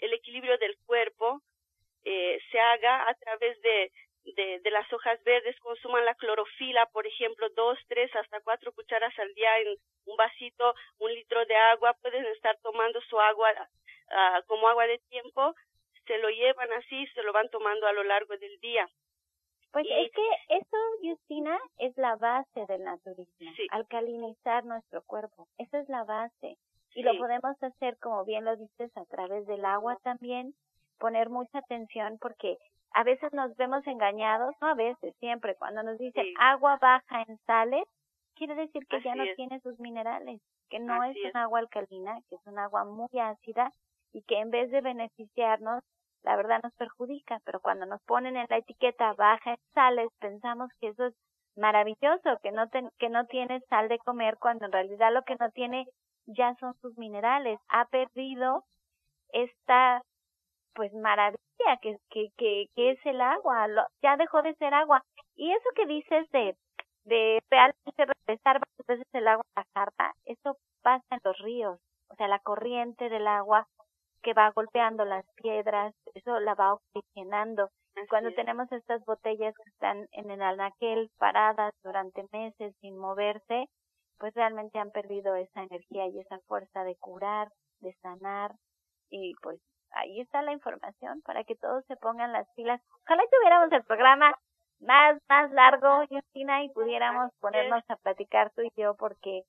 el 0.00 0.12
equilibrio 0.12 0.58
del 0.58 0.76
cuerpo 0.86 1.40
eh, 2.04 2.38
se 2.50 2.60
haga 2.60 3.08
a 3.08 3.14
través 3.14 3.60
de, 3.62 3.90
de, 4.24 4.60
de, 4.60 4.70
las 4.70 4.90
hojas 4.92 5.22
verdes, 5.24 5.58
consuman 5.60 6.04
la 6.04 6.14
clorofila, 6.14 6.86
por 6.86 7.06
ejemplo, 7.06 7.48
dos, 7.50 7.78
tres, 7.88 8.14
hasta 8.16 8.40
cuatro 8.40 8.72
cucharas 8.72 9.16
al 9.18 9.32
día 9.34 9.58
en 9.60 9.76
un 10.06 10.16
vasito, 10.16 10.74
un 10.98 11.12
litro 11.12 11.44
de 11.46 11.56
agua, 11.56 11.94
pueden 12.00 12.24
estar 12.26 12.56
tomando 12.62 13.00
su 13.02 13.20
agua 13.20 13.50
uh, 13.52 14.46
como 14.46 14.68
agua 14.68 14.86
de 14.86 14.98
tiempo, 15.10 15.54
se 16.06 16.18
lo 16.18 16.30
llevan 16.30 16.72
así, 16.72 17.06
se 17.08 17.22
lo 17.22 17.32
van 17.32 17.48
tomando 17.50 17.86
a 17.86 17.92
lo 17.92 18.04
largo 18.04 18.36
del 18.36 18.58
día. 18.60 18.88
Pues 19.72 19.86
es 19.90 20.12
que 20.12 20.54
eso, 20.54 20.76
Justina, 21.02 21.58
es 21.78 21.96
la 21.96 22.14
base 22.14 22.64
del 22.68 22.84
naturismo, 22.84 23.50
alcalinizar 23.70 24.64
nuestro 24.64 25.02
cuerpo, 25.02 25.48
esa 25.58 25.80
es 25.80 25.88
la 25.88 26.04
base. 26.04 26.56
Y 26.94 27.02
lo 27.02 27.18
podemos 27.18 27.60
hacer, 27.60 27.98
como 27.98 28.24
bien 28.24 28.44
lo 28.44 28.54
dices, 28.56 28.96
a 28.96 29.04
través 29.06 29.48
del 29.48 29.64
agua 29.64 29.98
también, 30.04 30.54
poner 31.00 31.28
mucha 31.28 31.58
atención 31.58 32.18
porque 32.20 32.56
a 32.94 33.02
veces 33.02 33.32
nos 33.32 33.54
vemos 33.56 33.84
engañados, 33.86 34.54
no 34.60 34.68
a 34.68 34.74
veces, 34.74 35.14
siempre, 35.18 35.56
cuando 35.56 35.82
nos 35.82 35.98
dicen 35.98 36.26
agua 36.38 36.78
baja 36.80 37.22
en 37.26 37.38
sales, 37.44 37.84
quiere 38.36 38.54
decir 38.54 38.86
que 38.86 39.02
ya 39.02 39.16
no 39.16 39.24
tiene 39.36 39.60
sus 39.60 39.78
minerales, 39.80 40.40
que 40.70 40.78
no 40.78 41.02
es, 41.02 41.16
un 41.16 41.36
agua 41.36 41.58
alcalina, 41.58 42.20
que 42.28 42.36
es 42.36 42.46
un 42.46 42.58
agua 42.58 42.84
muy 42.84 43.08
ácida 43.18 43.72
y 44.12 44.22
que 44.22 44.38
en 44.38 44.50
vez 44.50 44.70
de 44.70 44.80
beneficiarnos, 44.80 45.82
la 46.22 46.36
verdad 46.36 46.60
nos 46.62 46.72
perjudica, 46.74 47.40
pero 47.44 47.60
cuando 47.60 47.84
nos 47.84 48.00
ponen 48.04 48.36
en 48.36 48.46
la 48.48 48.58
etiqueta 48.58 49.12
baja 49.14 49.50
en 49.50 49.58
sales, 49.74 50.08
pensamos 50.20 50.70
que 50.80 50.88
eso 50.88 51.06
es 51.06 51.14
maravilloso, 51.56 52.38
que 52.42 52.52
no, 52.52 52.68
que 52.98 53.08
no 53.08 53.26
tiene 53.26 53.60
sal 53.68 53.88
de 53.88 53.98
comer, 53.98 54.38
cuando 54.38 54.66
en 54.66 54.72
realidad 54.72 55.12
lo 55.12 55.22
que 55.22 55.36
no 55.38 55.50
tiene 55.50 55.86
ya 56.26 56.54
son 56.60 56.74
sus 56.80 56.96
minerales, 56.96 57.58
ha 57.68 57.86
perdido 57.86 58.64
esta 59.32 60.00
pues 60.74 60.92
maravilla 60.94 61.76
que, 61.80 61.96
que, 62.10 62.28
que, 62.36 62.66
que 62.74 62.90
es 62.90 62.98
el 63.06 63.20
agua, 63.20 63.66
ya 64.02 64.16
dejó 64.16 64.42
de 64.42 64.54
ser 64.56 64.74
agua. 64.74 65.02
Y 65.36 65.52
eso 65.52 65.68
que 65.74 65.86
dices 65.86 66.30
de, 66.30 66.56
de 67.04 67.42
realmente 67.50 68.06
regresar 68.26 68.60
varias 68.60 68.86
veces 68.86 69.06
el 69.12 69.28
agua 69.28 69.44
a 69.54 69.60
la 69.60 69.66
carta, 69.72 70.14
eso 70.24 70.56
pasa 70.82 71.04
en 71.10 71.20
los 71.24 71.38
ríos, 71.38 71.78
o 72.08 72.14
sea, 72.16 72.28
la 72.28 72.38
corriente 72.38 73.08
del 73.08 73.26
agua 73.26 73.66
que 74.22 74.34
va 74.34 74.50
golpeando 74.50 75.04
las 75.04 75.24
piedras, 75.36 75.94
eso 76.14 76.40
la 76.40 76.54
va 76.54 76.74
oxigenando. 76.74 77.68
Cuando 78.08 78.32
tenemos 78.32 78.70
estas 78.72 79.04
botellas 79.04 79.54
que 79.54 79.70
están 79.70 80.08
en 80.12 80.30
el 80.30 80.42
anaquel 80.42 81.10
paradas 81.18 81.72
durante 81.84 82.26
meses 82.32 82.74
sin 82.80 82.98
moverse, 82.98 83.66
pues 84.18 84.34
realmente 84.34 84.78
han 84.78 84.90
perdido 84.90 85.36
esa 85.36 85.62
energía 85.62 86.06
y 86.08 86.18
esa 86.18 86.38
fuerza 86.48 86.82
de 86.84 86.96
curar, 86.96 87.48
de 87.80 87.92
sanar 88.02 88.52
y 89.10 89.34
pues 89.42 89.60
ahí 89.94 90.20
está 90.20 90.42
la 90.42 90.52
información 90.52 91.22
para 91.22 91.44
que 91.44 91.56
todos 91.56 91.84
se 91.86 91.96
pongan 91.96 92.32
las 92.32 92.48
pilas. 92.54 92.80
Ojalá 93.04 93.22
tuviéramos 93.30 93.72
el 93.72 93.84
programa 93.84 94.34
más, 94.80 95.18
más 95.28 95.50
largo, 95.52 96.04
Justina, 96.08 96.62
y 96.62 96.68
pudiéramos 96.70 97.32
ponernos 97.40 97.82
a 97.88 97.96
platicar 97.96 98.50
tú 98.54 98.62
y 98.62 98.70
yo 98.76 98.94
porque 98.96 99.42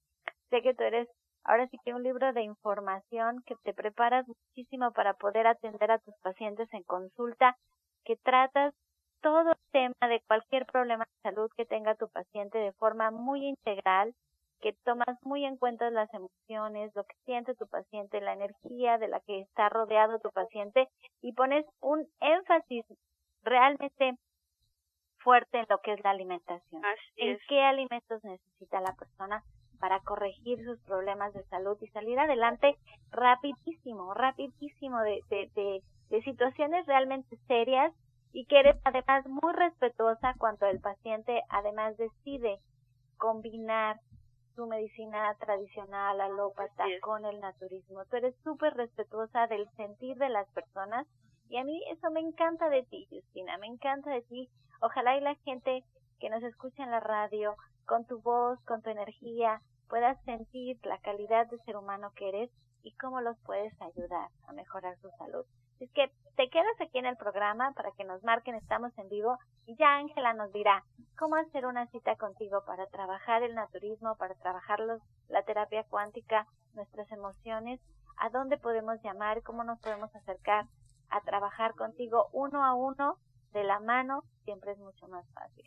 sé 0.49 0.61
que 0.61 0.73
tú 0.73 0.83
eres 0.83 1.09
ahora 1.45 1.67
sí 1.67 1.77
que 1.85 1.93
un 1.93 2.03
libro 2.03 2.33
de 2.33 2.41
información 2.41 3.43
que 3.45 3.55
te 3.63 3.73
preparas 3.73 4.27
muchísimo 4.27 4.91
para 4.91 5.13
poder 5.13 5.47
atender 5.47 5.91
a 5.91 5.99
tus 5.99 6.15
pacientes 6.21 6.67
en 6.73 6.83
consulta, 6.83 7.55
que 8.03 8.15
tratas 8.17 8.73
todo 9.21 9.51
el 9.51 9.57
tema 9.71 10.09
de 10.09 10.21
cualquier 10.27 10.65
problema 10.65 11.05
de 11.05 11.31
salud 11.31 11.49
que 11.55 11.65
tenga 11.65 11.95
tu 11.95 12.09
paciente 12.09 12.57
de 12.57 12.73
forma 12.73 13.11
muy 13.11 13.45
integral 13.45 14.13
que 14.61 14.73
tomas 14.83 15.17
muy 15.23 15.45
en 15.45 15.57
cuenta 15.57 15.89
las 15.89 16.11
emociones, 16.13 16.91
lo 16.95 17.03
que 17.03 17.15
siente 17.25 17.55
tu 17.55 17.67
paciente, 17.67 18.21
la 18.21 18.33
energía 18.33 18.97
de 18.97 19.07
la 19.07 19.19
que 19.21 19.41
está 19.41 19.69
rodeado 19.69 20.19
tu 20.19 20.31
paciente 20.31 20.87
y 21.21 21.33
pones 21.33 21.65
un 21.81 22.07
énfasis 22.19 22.85
realmente 23.43 24.17
fuerte 25.19 25.59
en 25.59 25.65
lo 25.69 25.79
que 25.79 25.93
es 25.93 26.03
la 26.03 26.11
alimentación. 26.11 26.81
en 27.17 27.39
qué 27.47 27.61
alimentos 27.63 28.23
necesita 28.23 28.79
la 28.79 28.95
persona 28.95 29.43
para 29.79 29.99
corregir 30.01 30.63
sus 30.63 30.79
problemas 30.81 31.33
de 31.33 31.43
salud 31.45 31.77
y 31.81 31.87
salir 31.87 32.17
adelante 32.19 32.75
rapidísimo, 33.11 34.13
rapidísimo 34.13 34.99
de, 35.01 35.21
de, 35.29 35.51
de, 35.55 35.81
de 36.09 36.21
situaciones 36.23 36.85
realmente 36.85 37.37
serias 37.47 37.93
y 38.31 38.45
que 38.45 38.59
eres 38.59 38.77
además 38.83 39.25
muy 39.27 39.53
respetuosa 39.53 40.33
cuando 40.37 40.67
el 40.67 40.79
paciente 40.79 41.41
además 41.49 41.97
decide 41.97 42.59
combinar 43.17 43.99
su 44.55 44.65
medicina 44.67 45.35
tradicional, 45.39 46.19
alópata, 46.21 46.85
con 47.01 47.25
el 47.25 47.39
naturismo. 47.39 48.05
Tú 48.05 48.17
eres 48.17 48.35
súper 48.43 48.73
respetuosa 48.73 49.47
del 49.47 49.69
sentir 49.75 50.17
de 50.17 50.29
las 50.29 50.49
personas 50.51 51.05
y 51.49 51.57
a 51.57 51.63
mí 51.63 51.83
eso 51.91 52.09
me 52.11 52.21
encanta 52.21 52.69
de 52.69 52.83
ti, 52.83 53.07
Justina, 53.09 53.57
me 53.57 53.67
encanta 53.67 54.09
de 54.09 54.21
ti. 54.23 54.49
Ojalá 54.81 55.17
y 55.17 55.21
la 55.21 55.35
gente 55.35 55.83
que 56.19 56.29
nos 56.29 56.43
escucha 56.43 56.83
en 56.83 56.91
la 56.91 56.99
radio, 56.99 57.55
con 57.85 58.05
tu 58.05 58.21
voz, 58.21 58.59
con 58.65 58.81
tu 58.81 58.89
energía, 58.89 59.61
pueda 59.89 60.15
sentir 60.23 60.79
la 60.83 60.99
calidad 60.99 61.47
de 61.47 61.59
ser 61.59 61.77
humano 61.77 62.11
que 62.15 62.29
eres 62.29 62.51
y 62.83 62.95
cómo 62.95 63.21
los 63.21 63.37
puedes 63.45 63.73
ayudar 63.81 64.29
a 64.47 64.53
mejorar 64.53 64.97
su 65.01 65.09
salud. 65.17 65.45
Es 65.79 65.91
que 65.91 66.11
te 66.35 66.49
quedas 66.49 66.79
aquí 66.81 66.97
en 66.97 67.05
el 67.05 67.17
programa 67.17 67.71
para 67.73 67.91
que 67.91 68.03
nos 68.03 68.23
marquen, 68.23 68.55
estamos 68.55 68.97
en 68.97 69.09
vivo 69.09 69.37
y 69.65 69.75
ya 69.77 69.97
Ángela 69.97 70.33
nos 70.33 70.51
dirá 70.51 70.83
cómo 71.17 71.35
hacer 71.35 71.65
una 71.65 71.87
cita 71.87 72.15
contigo 72.15 72.63
para 72.65 72.87
trabajar 72.87 73.43
el 73.43 73.55
naturismo, 73.55 74.15
para 74.17 74.35
trabajar 74.35 74.79
la 75.29 75.43
terapia 75.43 75.83
cuántica, 75.83 76.47
nuestras 76.73 77.11
emociones, 77.11 77.79
a 78.17 78.29
dónde 78.29 78.57
podemos 78.57 79.01
llamar, 79.03 79.43
cómo 79.43 79.63
nos 79.63 79.79
podemos 79.79 80.13
acercar 80.15 80.65
a 81.09 81.21
trabajar 81.21 81.75
contigo 81.75 82.27
uno 82.33 82.65
a 82.65 82.73
uno, 82.75 83.17
de 83.55 83.63
la 83.63 83.79
mano, 83.79 84.23
siempre 84.43 84.73
es 84.73 84.77
mucho 84.79 85.07
más 85.07 85.25
fácil. 85.33 85.65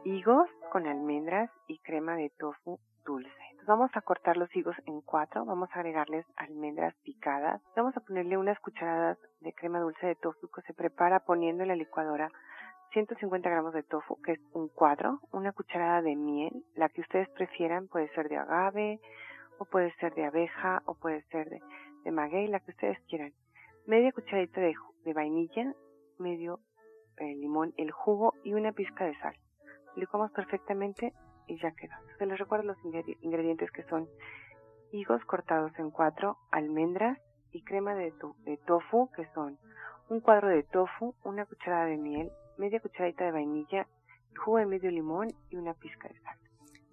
higos 0.05 0.49
con 0.71 0.87
almendras 0.87 1.51
y 1.69 1.79
crema 1.79 2.17
de 2.17 2.31
tofu 2.39 2.79
dulce. 3.05 3.31
vamos 3.67 3.91
a 3.95 4.01
cortar 4.01 4.37
los 4.37 4.55
higos 4.57 4.77
en 4.87 5.01
cuatro, 5.01 5.45
vamos 5.45 5.69
a 5.73 5.79
agregarles 5.79 6.27
almendras 6.37 6.95
picadas, 7.05 7.63
vamos 7.77 7.97
a 7.97 8.01
ponerle 8.01 8.37
unas 8.37 8.59
cucharadas 8.59 9.19
de 9.41 9.53
crema 9.53 9.79
dulce 9.81 10.07
de 10.07 10.17
tofu 10.17 10.49
que 10.49 10.63
se 10.63 10.75
prepara 10.75 11.21
poniendo 11.21 11.63
en 11.63 11.69
la 11.69 11.77
licuadora 11.77 12.31
150 12.93 13.49
gramos 13.49 13.73
de 13.73 13.85
tofu, 13.85 14.21
que 14.23 14.33
es 14.33 14.41
un 14.53 14.69
cuadro, 14.69 15.21
una 15.31 15.53
cucharada 15.53 16.03
de 16.03 16.15
miel, 16.17 16.65
la 16.75 16.89
que 16.89 17.01
ustedes 17.01 17.29
prefieran, 17.31 17.89
puede 17.89 18.09
ser 18.11 18.29
de 18.29 18.37
agave, 18.37 19.01
o 19.59 19.65
puede 19.65 19.95
ser 19.95 20.15
de 20.15 20.27
abeja, 20.27 20.83
o 20.85 20.95
puede 20.95 21.23
ser 21.31 21.49
de, 21.49 21.63
de 22.05 22.11
maguey, 22.11 22.49
la 22.49 22.61
que 22.61 22.73
ustedes 22.73 22.99
quieran. 23.09 23.33
Media 23.87 24.13
cucharadita 24.13 24.61
de, 24.61 24.75
de 25.05 25.13
vainilla, 25.15 25.73
medio 26.19 26.61
eh, 27.17 27.35
limón, 27.37 27.73
el 27.79 27.91
jugo 27.93 28.35
y 28.45 28.53
una 28.53 28.73
pizca 28.73 29.07
de 29.07 29.19
sal. 29.21 29.37
Licuamos 29.97 30.31
perfectamente 30.33 31.13
y 31.47 31.59
ya 31.61 31.73
quedó. 31.73 31.95
Se 32.19 32.27
les 32.27 32.39
recuerdo 32.39 32.67
los 32.67 32.79
ingredientes 33.23 33.71
que 33.71 33.83
son 33.85 34.09
higos 34.93 35.25
cortados 35.25 35.73
en 35.79 35.91
cuatro, 35.91 36.39
almendras 36.51 37.19
y 37.51 37.63
crema 37.63 37.95
de, 37.95 38.13
de 38.45 38.57
tofu, 38.59 39.11
que 39.13 39.27
son 39.35 39.59
un 40.09 40.21
cuadro 40.21 40.49
de 40.49 40.63
tofu, 40.63 41.15
una 41.25 41.47
cucharada 41.47 41.87
de 41.87 41.97
miel, 41.97 42.31
media 42.59 42.81
cucharadita 42.81 43.25
de 43.25 43.33
vainilla, 43.33 43.87
jugo 44.37 44.59
de 44.59 44.67
medio 44.67 44.91
limón 44.91 45.29
y 45.51 45.57
una 45.57 45.75
pizca 45.75 46.09
de 46.09 46.19
sal. 46.21 46.39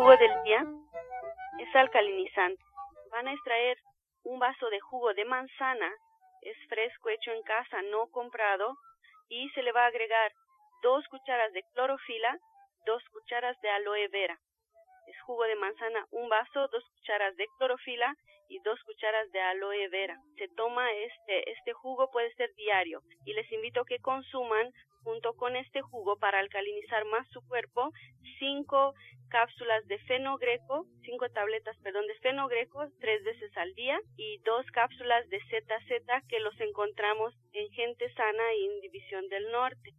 jugo 0.00 0.16
del 0.16 0.42
día 0.44 0.64
es 1.58 1.76
alcalinizante. 1.76 2.62
Van 3.10 3.28
a 3.28 3.34
extraer 3.34 3.76
un 4.24 4.38
vaso 4.38 4.70
de 4.70 4.80
jugo 4.80 5.12
de 5.12 5.26
manzana, 5.26 5.92
es 6.40 6.56
fresco, 6.70 7.10
hecho 7.10 7.32
en 7.32 7.42
casa, 7.42 7.82
no 7.82 8.08
comprado, 8.08 8.78
y 9.28 9.50
se 9.50 9.62
le 9.62 9.72
va 9.72 9.84
a 9.84 9.88
agregar 9.88 10.32
dos 10.82 11.06
cucharas 11.08 11.52
de 11.52 11.62
clorofila, 11.74 12.38
dos 12.86 13.02
cucharas 13.12 13.60
de 13.60 13.68
aloe 13.68 14.08
vera. 14.08 14.38
Es 15.06 15.20
jugo 15.26 15.44
de 15.44 15.56
manzana, 15.56 16.06
un 16.12 16.30
vaso, 16.30 16.68
dos 16.68 16.84
cucharas 16.94 17.36
de 17.36 17.46
clorofila 17.58 18.14
y 18.48 18.58
dos 18.60 18.80
cucharas 18.84 19.30
de 19.32 19.40
aloe 19.42 19.86
vera. 19.88 20.16
Se 20.38 20.48
toma 20.56 20.90
este, 20.92 21.50
este 21.50 21.74
jugo, 21.74 22.10
puede 22.10 22.32
ser 22.36 22.50
diario, 22.54 23.02
y 23.26 23.34
les 23.34 23.52
invito 23.52 23.82
a 23.82 23.84
que 23.84 23.98
consuman 23.98 24.72
junto 25.02 25.34
con 25.34 25.56
este 25.56 25.82
jugo 25.82 26.16
para 26.16 26.38
alcalinizar 26.40 27.04
más 27.06 27.26
su 27.28 27.40
cuerpo 27.46 27.92
cinco 28.38 28.94
cápsulas 29.28 29.86
de 29.86 29.98
fenogreco, 30.00 30.86
cinco 31.04 31.28
tabletas, 31.30 31.76
perdón, 31.82 32.06
de 32.06 32.14
fenogreco 32.16 32.86
tres 33.00 33.22
veces 33.22 33.56
al 33.56 33.72
día 33.74 33.98
y 34.16 34.38
dos 34.44 34.66
cápsulas 34.72 35.28
de 35.28 35.38
ZZ 35.38 36.26
que 36.28 36.40
los 36.40 36.58
encontramos 36.60 37.34
en 37.52 37.70
Gente 37.70 38.12
Sana 38.14 38.54
y 38.54 38.64
en 38.66 38.80
División 38.80 39.28
del 39.28 39.50
Norte. 39.52 39.94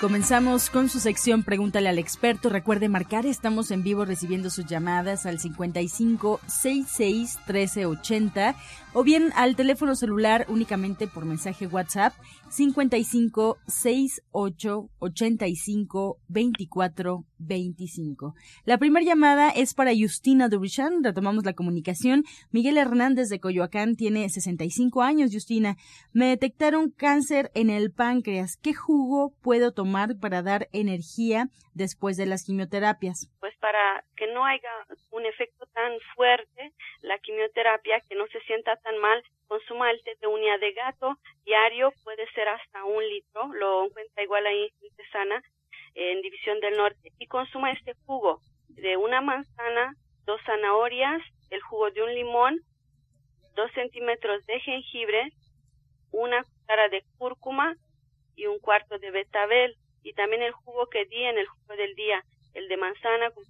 Comenzamos 0.00 0.70
con 0.70 0.88
su 0.88 0.98
sección 0.98 1.42
Pregúntale 1.42 1.90
al 1.90 1.98
experto. 1.98 2.48
Recuerde 2.48 2.88
marcar, 2.88 3.26
estamos 3.26 3.70
en 3.70 3.82
vivo 3.82 4.06
recibiendo 4.06 4.48
sus 4.48 4.64
llamadas 4.64 5.26
al 5.26 5.38
55 5.38 6.40
66 6.46 7.38
1380 7.46 8.54
o 8.94 9.02
bien 9.04 9.30
al 9.36 9.56
teléfono 9.56 9.94
celular 9.94 10.46
únicamente 10.48 11.06
por 11.06 11.26
mensaje 11.26 11.66
WhatsApp 11.66 12.14
55 12.50 13.58
68 13.68 14.90
85 14.98 16.18
24 16.28 17.24
25. 17.38 18.34
La 18.64 18.78
primera 18.78 19.06
llamada 19.06 19.50
es 19.50 19.74
para 19.74 19.92
Justina 19.96 20.48
Dubrichan. 20.48 21.04
Retomamos 21.04 21.44
la 21.44 21.52
comunicación. 21.52 22.24
Miguel 22.50 22.76
Hernández 22.76 23.28
de 23.28 23.38
Coyoacán 23.38 23.94
tiene 23.94 24.28
65 24.28 25.02
años, 25.02 25.30
Justina. 25.32 25.76
Me 26.12 26.26
detectaron 26.26 26.90
cáncer 26.90 27.52
en 27.54 27.70
el 27.70 27.92
páncreas. 27.92 28.56
¿Qué 28.56 28.74
jugo 28.74 29.32
puedo 29.42 29.72
tomar 29.72 30.18
para 30.20 30.42
dar 30.42 30.68
energía 30.72 31.48
después 31.74 32.16
de 32.16 32.26
las 32.26 32.44
quimioterapias? 32.44 33.30
Pues 33.38 33.54
para 33.60 34.04
que 34.16 34.26
no 34.34 34.44
haya 34.44 34.68
un 35.12 35.24
efecto 35.24 35.59
tan 35.80 35.98
fuerte, 36.14 36.72
la 37.00 37.18
quimioterapia, 37.18 38.00
que 38.06 38.14
no 38.14 38.26
se 38.26 38.40
sienta 38.42 38.76
tan 38.76 38.98
mal, 38.98 39.22
consuma 39.48 39.90
el 39.90 40.02
té 40.02 40.14
de 40.20 40.26
uña 40.26 40.58
de 40.58 40.72
gato 40.72 41.16
diario, 41.44 41.92
puede 42.04 42.30
ser 42.34 42.48
hasta 42.48 42.84
un 42.84 43.02
litro, 43.08 43.46
lo 43.54 43.86
encuentra 43.86 44.22
igual 44.22 44.46
ahí 44.46 44.70
en 44.82 45.06
Sana, 45.10 45.42
en 45.94 46.20
División 46.20 46.60
del 46.60 46.76
Norte, 46.76 47.12
y 47.18 47.26
consuma 47.26 47.72
este 47.72 47.94
jugo 48.04 48.40
de 48.68 48.98
una 48.98 49.22
manzana, 49.22 49.94
dos 50.26 50.40
zanahorias, 50.44 51.22
el 51.48 51.62
jugo 51.62 51.90
de 51.90 52.02
un 52.02 52.14
limón, 52.14 52.60
dos 53.54 53.72
centímetros 53.72 54.44
de 54.44 54.60
jengibre, 54.60 55.32
una 56.12 56.44
cuchara 56.44 56.90
de 56.90 57.02
cúrcuma 57.16 57.74
y 58.36 58.46
un 58.46 58.58
cuarto 58.58 58.98
de 58.98 59.10
betabel, 59.10 59.76
y 60.02 60.12
también 60.12 60.42
el 60.42 60.52
jugo 60.52 60.88
que 60.88 61.06
di 61.06 61.24
en 61.24 61.38
el 61.38 61.46
jugo 61.46 61.74
del 61.76 61.94
día, 61.94 62.22
el 62.54 62.68
de 62.68 62.76
manzana 62.76 63.30
con 63.30 63.44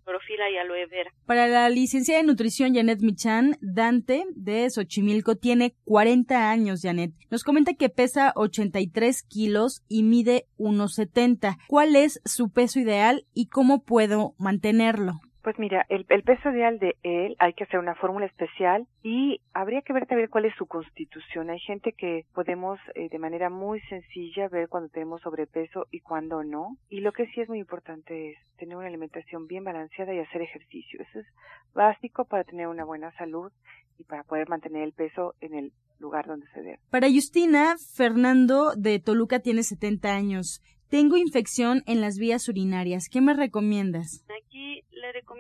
y 0.52 0.56
aloe 0.56 0.86
vera. 0.86 1.12
Para 1.26 1.46
la 1.46 1.68
licenciada 1.70 2.20
de 2.20 2.26
nutrición 2.26 2.74
Janet 2.74 3.00
Michan, 3.00 3.56
Dante 3.60 4.24
de 4.34 4.68
Xochimilco 4.68 5.36
tiene 5.36 5.74
40 5.84 6.50
años, 6.50 6.82
Janet. 6.82 7.12
Nos 7.30 7.44
comenta 7.44 7.74
que 7.74 7.88
pesa 7.88 8.32
83 8.36 9.22
kilos 9.22 9.82
y 9.88 10.02
mide 10.02 10.46
1,70. 10.58 11.58
¿Cuál 11.68 11.96
es 11.96 12.20
su 12.24 12.50
peso 12.50 12.80
ideal 12.80 13.26
y 13.34 13.46
cómo 13.48 13.84
puedo 13.84 14.34
mantenerlo? 14.38 15.20
Pues 15.42 15.58
mira, 15.58 15.86
el, 15.88 16.04
peso 16.04 16.50
ideal 16.50 16.78
de 16.78 16.96
él 17.02 17.34
hay 17.38 17.54
que 17.54 17.64
hacer 17.64 17.80
una 17.80 17.94
fórmula 17.94 18.26
especial 18.26 18.86
y 19.02 19.40
habría 19.54 19.80
que 19.80 19.94
ver 19.94 20.06
también 20.06 20.28
cuál 20.28 20.44
es 20.44 20.54
su 20.56 20.66
constitución. 20.66 21.48
Hay 21.48 21.60
gente 21.60 21.92
que 21.92 22.26
podemos 22.34 22.78
eh, 22.94 23.08
de 23.08 23.18
manera 23.18 23.48
muy 23.48 23.80
sencilla 23.82 24.48
ver 24.48 24.68
cuando 24.68 24.90
tenemos 24.90 25.22
sobrepeso 25.22 25.86
y 25.90 26.00
cuando 26.00 26.44
no. 26.44 26.76
Y 26.90 27.00
lo 27.00 27.12
que 27.12 27.26
sí 27.28 27.40
es 27.40 27.48
muy 27.48 27.58
importante 27.58 28.32
es 28.32 28.38
tener 28.58 28.76
una 28.76 28.88
alimentación 28.88 29.46
bien 29.46 29.64
balanceada 29.64 30.12
y 30.12 30.18
hacer 30.18 30.42
ejercicio. 30.42 31.00
Eso 31.00 31.20
es 31.20 31.26
básico 31.72 32.26
para 32.26 32.44
tener 32.44 32.66
una 32.66 32.84
buena 32.84 33.10
salud 33.12 33.50
y 33.98 34.04
para 34.04 34.24
poder 34.24 34.48
mantener 34.48 34.82
el 34.82 34.92
peso 34.92 35.34
en 35.40 35.54
el 35.54 35.72
lugar 35.98 36.26
donde 36.26 36.46
se 36.52 36.60
debe. 36.60 36.80
Para 36.90 37.08
Justina, 37.10 37.76
Fernando 37.94 38.74
de 38.76 38.98
Toluca 38.98 39.40
tiene 39.40 39.62
70 39.62 40.14
años. 40.14 40.62
Tengo 40.88 41.16
infección 41.16 41.82
en 41.86 42.00
las 42.00 42.18
vías 42.18 42.48
urinarias. 42.48 43.08
¿Qué 43.08 43.20
me 43.20 43.32
recomiendas? 43.32 44.24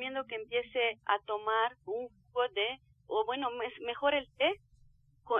Recomiendo 0.00 0.26
que 0.26 0.36
empiece 0.36 0.98
a 1.04 1.18
tomar 1.26 1.76
un 1.84 2.08
jugo 2.08 2.48
de, 2.54 2.80
o 3.06 3.26
bueno, 3.26 3.48
mejor 3.84 4.14
el 4.14 4.26
té 4.38 4.58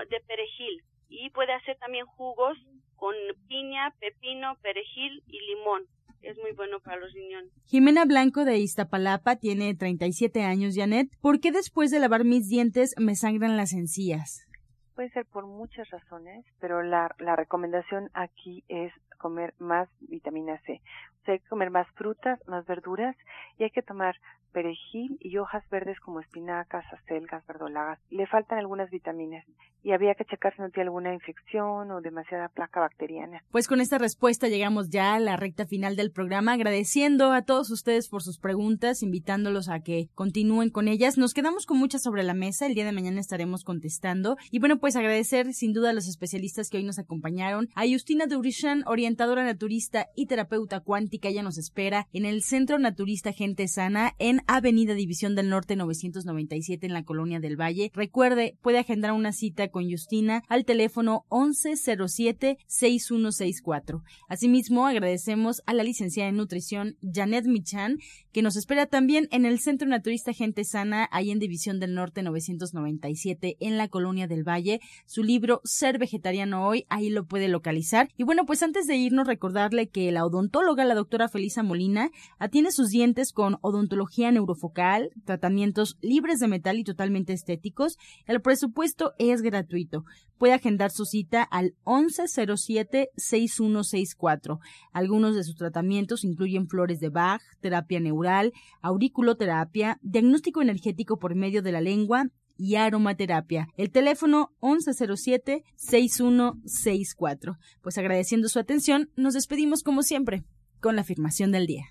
de 0.07 0.19
perejil. 0.27 0.83
Y 1.09 1.31
puede 1.31 1.51
hacer 1.53 1.77
también 1.79 2.05
jugos 2.05 2.59
con 2.95 3.15
piña, 3.47 3.91
pepino, 3.99 4.55
perejil 4.61 5.23
y 5.25 5.39
limón. 5.47 5.85
Es 6.21 6.37
muy 6.37 6.51
bueno 6.51 6.79
para 6.79 6.97
los 6.97 7.11
riñones. 7.11 7.51
Jimena 7.65 8.05
Blanco 8.05 8.45
de 8.45 8.59
Iztapalapa 8.59 9.37
tiene 9.37 9.73
37 9.73 10.43
años, 10.43 10.75
Janet. 10.75 11.09
¿Por 11.21 11.39
qué 11.39 11.51
después 11.51 11.89
de 11.89 11.99
lavar 11.99 12.23
mis 12.23 12.47
dientes 12.47 12.93
me 12.99 13.15
sangran 13.15 13.57
las 13.57 13.73
encías? 13.73 14.47
Puede 14.93 15.09
ser 15.09 15.25
por 15.25 15.47
muchas 15.47 15.89
razones, 15.89 16.45
pero 16.59 16.83
la, 16.83 17.15
la 17.17 17.35
recomendación 17.35 18.11
aquí 18.13 18.63
es 18.67 18.93
comer 19.21 19.53
más 19.59 19.87
vitamina 20.01 20.57
C. 20.65 20.81
O 21.21 21.23
sea, 21.25 21.33
hay 21.35 21.39
que 21.39 21.47
comer 21.47 21.69
más 21.69 21.87
frutas, 21.91 22.39
más 22.47 22.65
verduras 22.65 23.15
y 23.57 23.63
hay 23.63 23.69
que 23.69 23.83
tomar 23.83 24.15
perejil 24.51 25.17
y 25.19 25.37
hojas 25.37 25.63
verdes 25.69 25.99
como 25.99 26.19
espinacas, 26.19 26.83
acelgas, 26.91 27.45
verdolagas. 27.47 27.99
Le 28.09 28.27
faltan 28.27 28.59
algunas 28.59 28.89
vitaminas 28.89 29.45
y 29.83 29.93
había 29.93 30.13
que 30.13 30.25
checar 30.25 30.55
si 30.55 30.61
no 30.61 30.69
tiene 30.69 30.89
alguna 30.89 31.13
infección 31.13 31.89
o 31.91 32.01
demasiada 32.01 32.49
placa 32.49 32.79
bacteriana. 32.79 33.43
Pues 33.51 33.67
con 33.67 33.81
esta 33.81 33.97
respuesta 33.97 34.47
llegamos 34.47 34.89
ya 34.89 35.15
a 35.15 35.19
la 35.19 35.37
recta 35.37 35.65
final 35.65 35.95
del 35.95 36.11
programa, 36.11 36.53
agradeciendo 36.53 37.31
a 37.31 37.41
todos 37.43 37.71
ustedes 37.71 38.07
por 38.07 38.21
sus 38.21 38.37
preguntas, 38.37 39.01
invitándolos 39.01 39.69
a 39.69 39.79
que 39.79 40.09
continúen 40.13 40.69
con 40.69 40.87
ellas. 40.87 41.17
Nos 41.17 41.33
quedamos 41.33 41.65
con 41.65 41.79
muchas 41.79 42.03
sobre 42.03 42.23
la 42.23 42.33
mesa, 42.33 42.67
el 42.67 42.75
día 42.75 42.85
de 42.85 42.91
mañana 42.91 43.19
estaremos 43.19 43.63
contestando. 43.63 44.37
Y 44.51 44.59
bueno, 44.59 44.77
pues 44.77 44.95
agradecer 44.95 45.53
sin 45.53 45.73
duda 45.73 45.91
a 45.91 45.93
los 45.93 46.07
especialistas 46.07 46.69
que 46.69 46.77
hoy 46.77 46.83
nos 46.83 46.99
acompañaron, 46.99 47.69
a 47.75 47.83
Justina 47.87 48.27
Durishan, 48.27 48.83
orientadora 48.85 49.10
naturista 49.17 50.07
y 50.15 50.25
terapeuta 50.25 50.79
cuántica, 50.79 51.29
ella 51.29 51.43
nos 51.43 51.57
espera 51.57 52.07
en 52.13 52.25
el 52.25 52.43
Centro 52.43 52.79
Naturista 52.79 53.33
Gente 53.33 53.67
Sana 53.67 54.13
en 54.19 54.41
Avenida 54.47 54.93
División 54.93 55.35
del 55.35 55.49
Norte 55.49 55.75
997 55.75 56.85
en 56.85 56.93
la 56.93 57.03
Colonia 57.03 57.39
del 57.39 57.59
Valle. 57.59 57.91
Recuerde, 57.93 58.57
puede 58.61 58.79
agendar 58.79 59.11
una 59.11 59.33
cita 59.33 59.69
con 59.69 59.89
Justina 59.89 60.43
al 60.47 60.65
teléfono 60.65 61.25
1107-6164. 61.29 64.03
Asimismo, 64.27 64.87
agradecemos 64.87 65.61
a 65.65 65.73
la 65.73 65.83
licenciada 65.83 66.29
en 66.29 66.37
nutrición 66.37 66.97
Janet 67.01 67.45
Michan, 67.45 67.97
que 68.31 68.41
nos 68.41 68.55
espera 68.55 68.85
también 68.85 69.27
en 69.31 69.45
el 69.45 69.59
Centro 69.59 69.87
Naturista 69.87 70.33
Gente 70.33 70.63
Sana, 70.63 71.07
ahí 71.11 71.31
en 71.31 71.39
División 71.39 71.79
del 71.79 71.93
Norte 71.93 72.23
997 72.23 73.57
en 73.59 73.77
la 73.77 73.87
Colonia 73.87 74.27
del 74.27 74.47
Valle. 74.47 74.81
Su 75.05 75.23
libro 75.23 75.61
Ser 75.63 75.99
Vegetariano 75.99 76.67
Hoy, 76.67 76.85
ahí 76.89 77.09
lo 77.09 77.25
puede 77.25 77.47
localizar. 77.47 78.09
Y 78.17 78.23
bueno, 78.23 78.45
pues 78.45 78.63
antes 78.63 78.87
de 78.87 78.97
irnos, 79.01 79.27
recordarle 79.27 79.89
que 79.89 80.09
la 80.11 80.25
odontóloga, 80.25 80.85
la 80.85 80.95
doctora 80.95 81.27
Felisa 81.27 81.63
Molina, 81.63 82.09
atiende 82.39 82.71
sus 82.71 82.87
dientes 82.89 83.33
con 83.33 83.57
odontología 83.61 84.31
neurofocal, 84.31 85.11
tratamientos 85.25 85.97
libres 86.01 86.39
de 86.39 86.47
metal 86.47 86.79
y 86.79 86.85
totalmente 86.85 87.33
estéticos. 87.33 87.97
El 88.25 88.41
presupuesto 88.41 89.13
es 89.17 89.41
gratuito. 89.41 90.05
Puede 90.37 90.53
agendar 90.53 90.91
su 90.91 91.05
cita 91.05 91.41
al 91.43 91.73
1107-6164. 91.85 94.59
Algunos 94.93 95.35
de 95.35 95.43
sus 95.43 95.55
tratamientos 95.55 96.23
incluyen 96.23 96.67
flores 96.67 96.99
de 96.99 97.09
Bach, 97.09 97.41
terapia 97.59 97.99
neural, 97.99 98.53
auriculoterapia, 98.81 99.97
diagnóstico 100.01 100.61
energético 100.61 101.17
por 101.19 101.35
medio 101.35 101.61
de 101.61 101.71
la 101.71 101.81
lengua 101.81 102.27
y 102.57 102.75
aromaterapia. 102.75 103.67
El 103.77 103.91
teléfono 103.91 104.49
1107-6164. 104.61 107.57
Pues 107.81 107.97
agradeciendo 107.97 108.49
su 108.49 108.59
atención, 108.59 109.09
nos 109.15 109.33
despedimos 109.33 109.81
como 109.83 110.03
siempre 110.03 110.43
con 110.79 110.95
la 110.95 111.01
afirmación 111.01 111.51
del 111.51 111.65
día. 111.67 111.83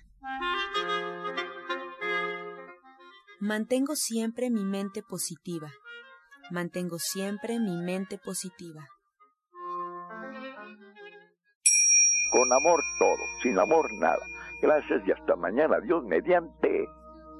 Mantengo 3.39 3.95
siempre 3.95 4.49
mi 4.49 4.65
mente 4.65 5.01
positiva 5.01 5.71
mantengo 6.51 6.99
siempre 6.99 7.59
mi 7.59 7.77
mente 7.77 8.17
positiva. 8.17 8.85
Con 12.31 12.53
amor 12.53 12.81
todo, 12.99 13.17
sin 13.41 13.57
amor 13.59 13.87
nada. 13.99 14.21
Gracias 14.61 15.01
y 15.07 15.11
hasta 15.11 15.35
mañana. 15.35 15.79
Dios 15.79 16.03
mediante. 16.05 16.87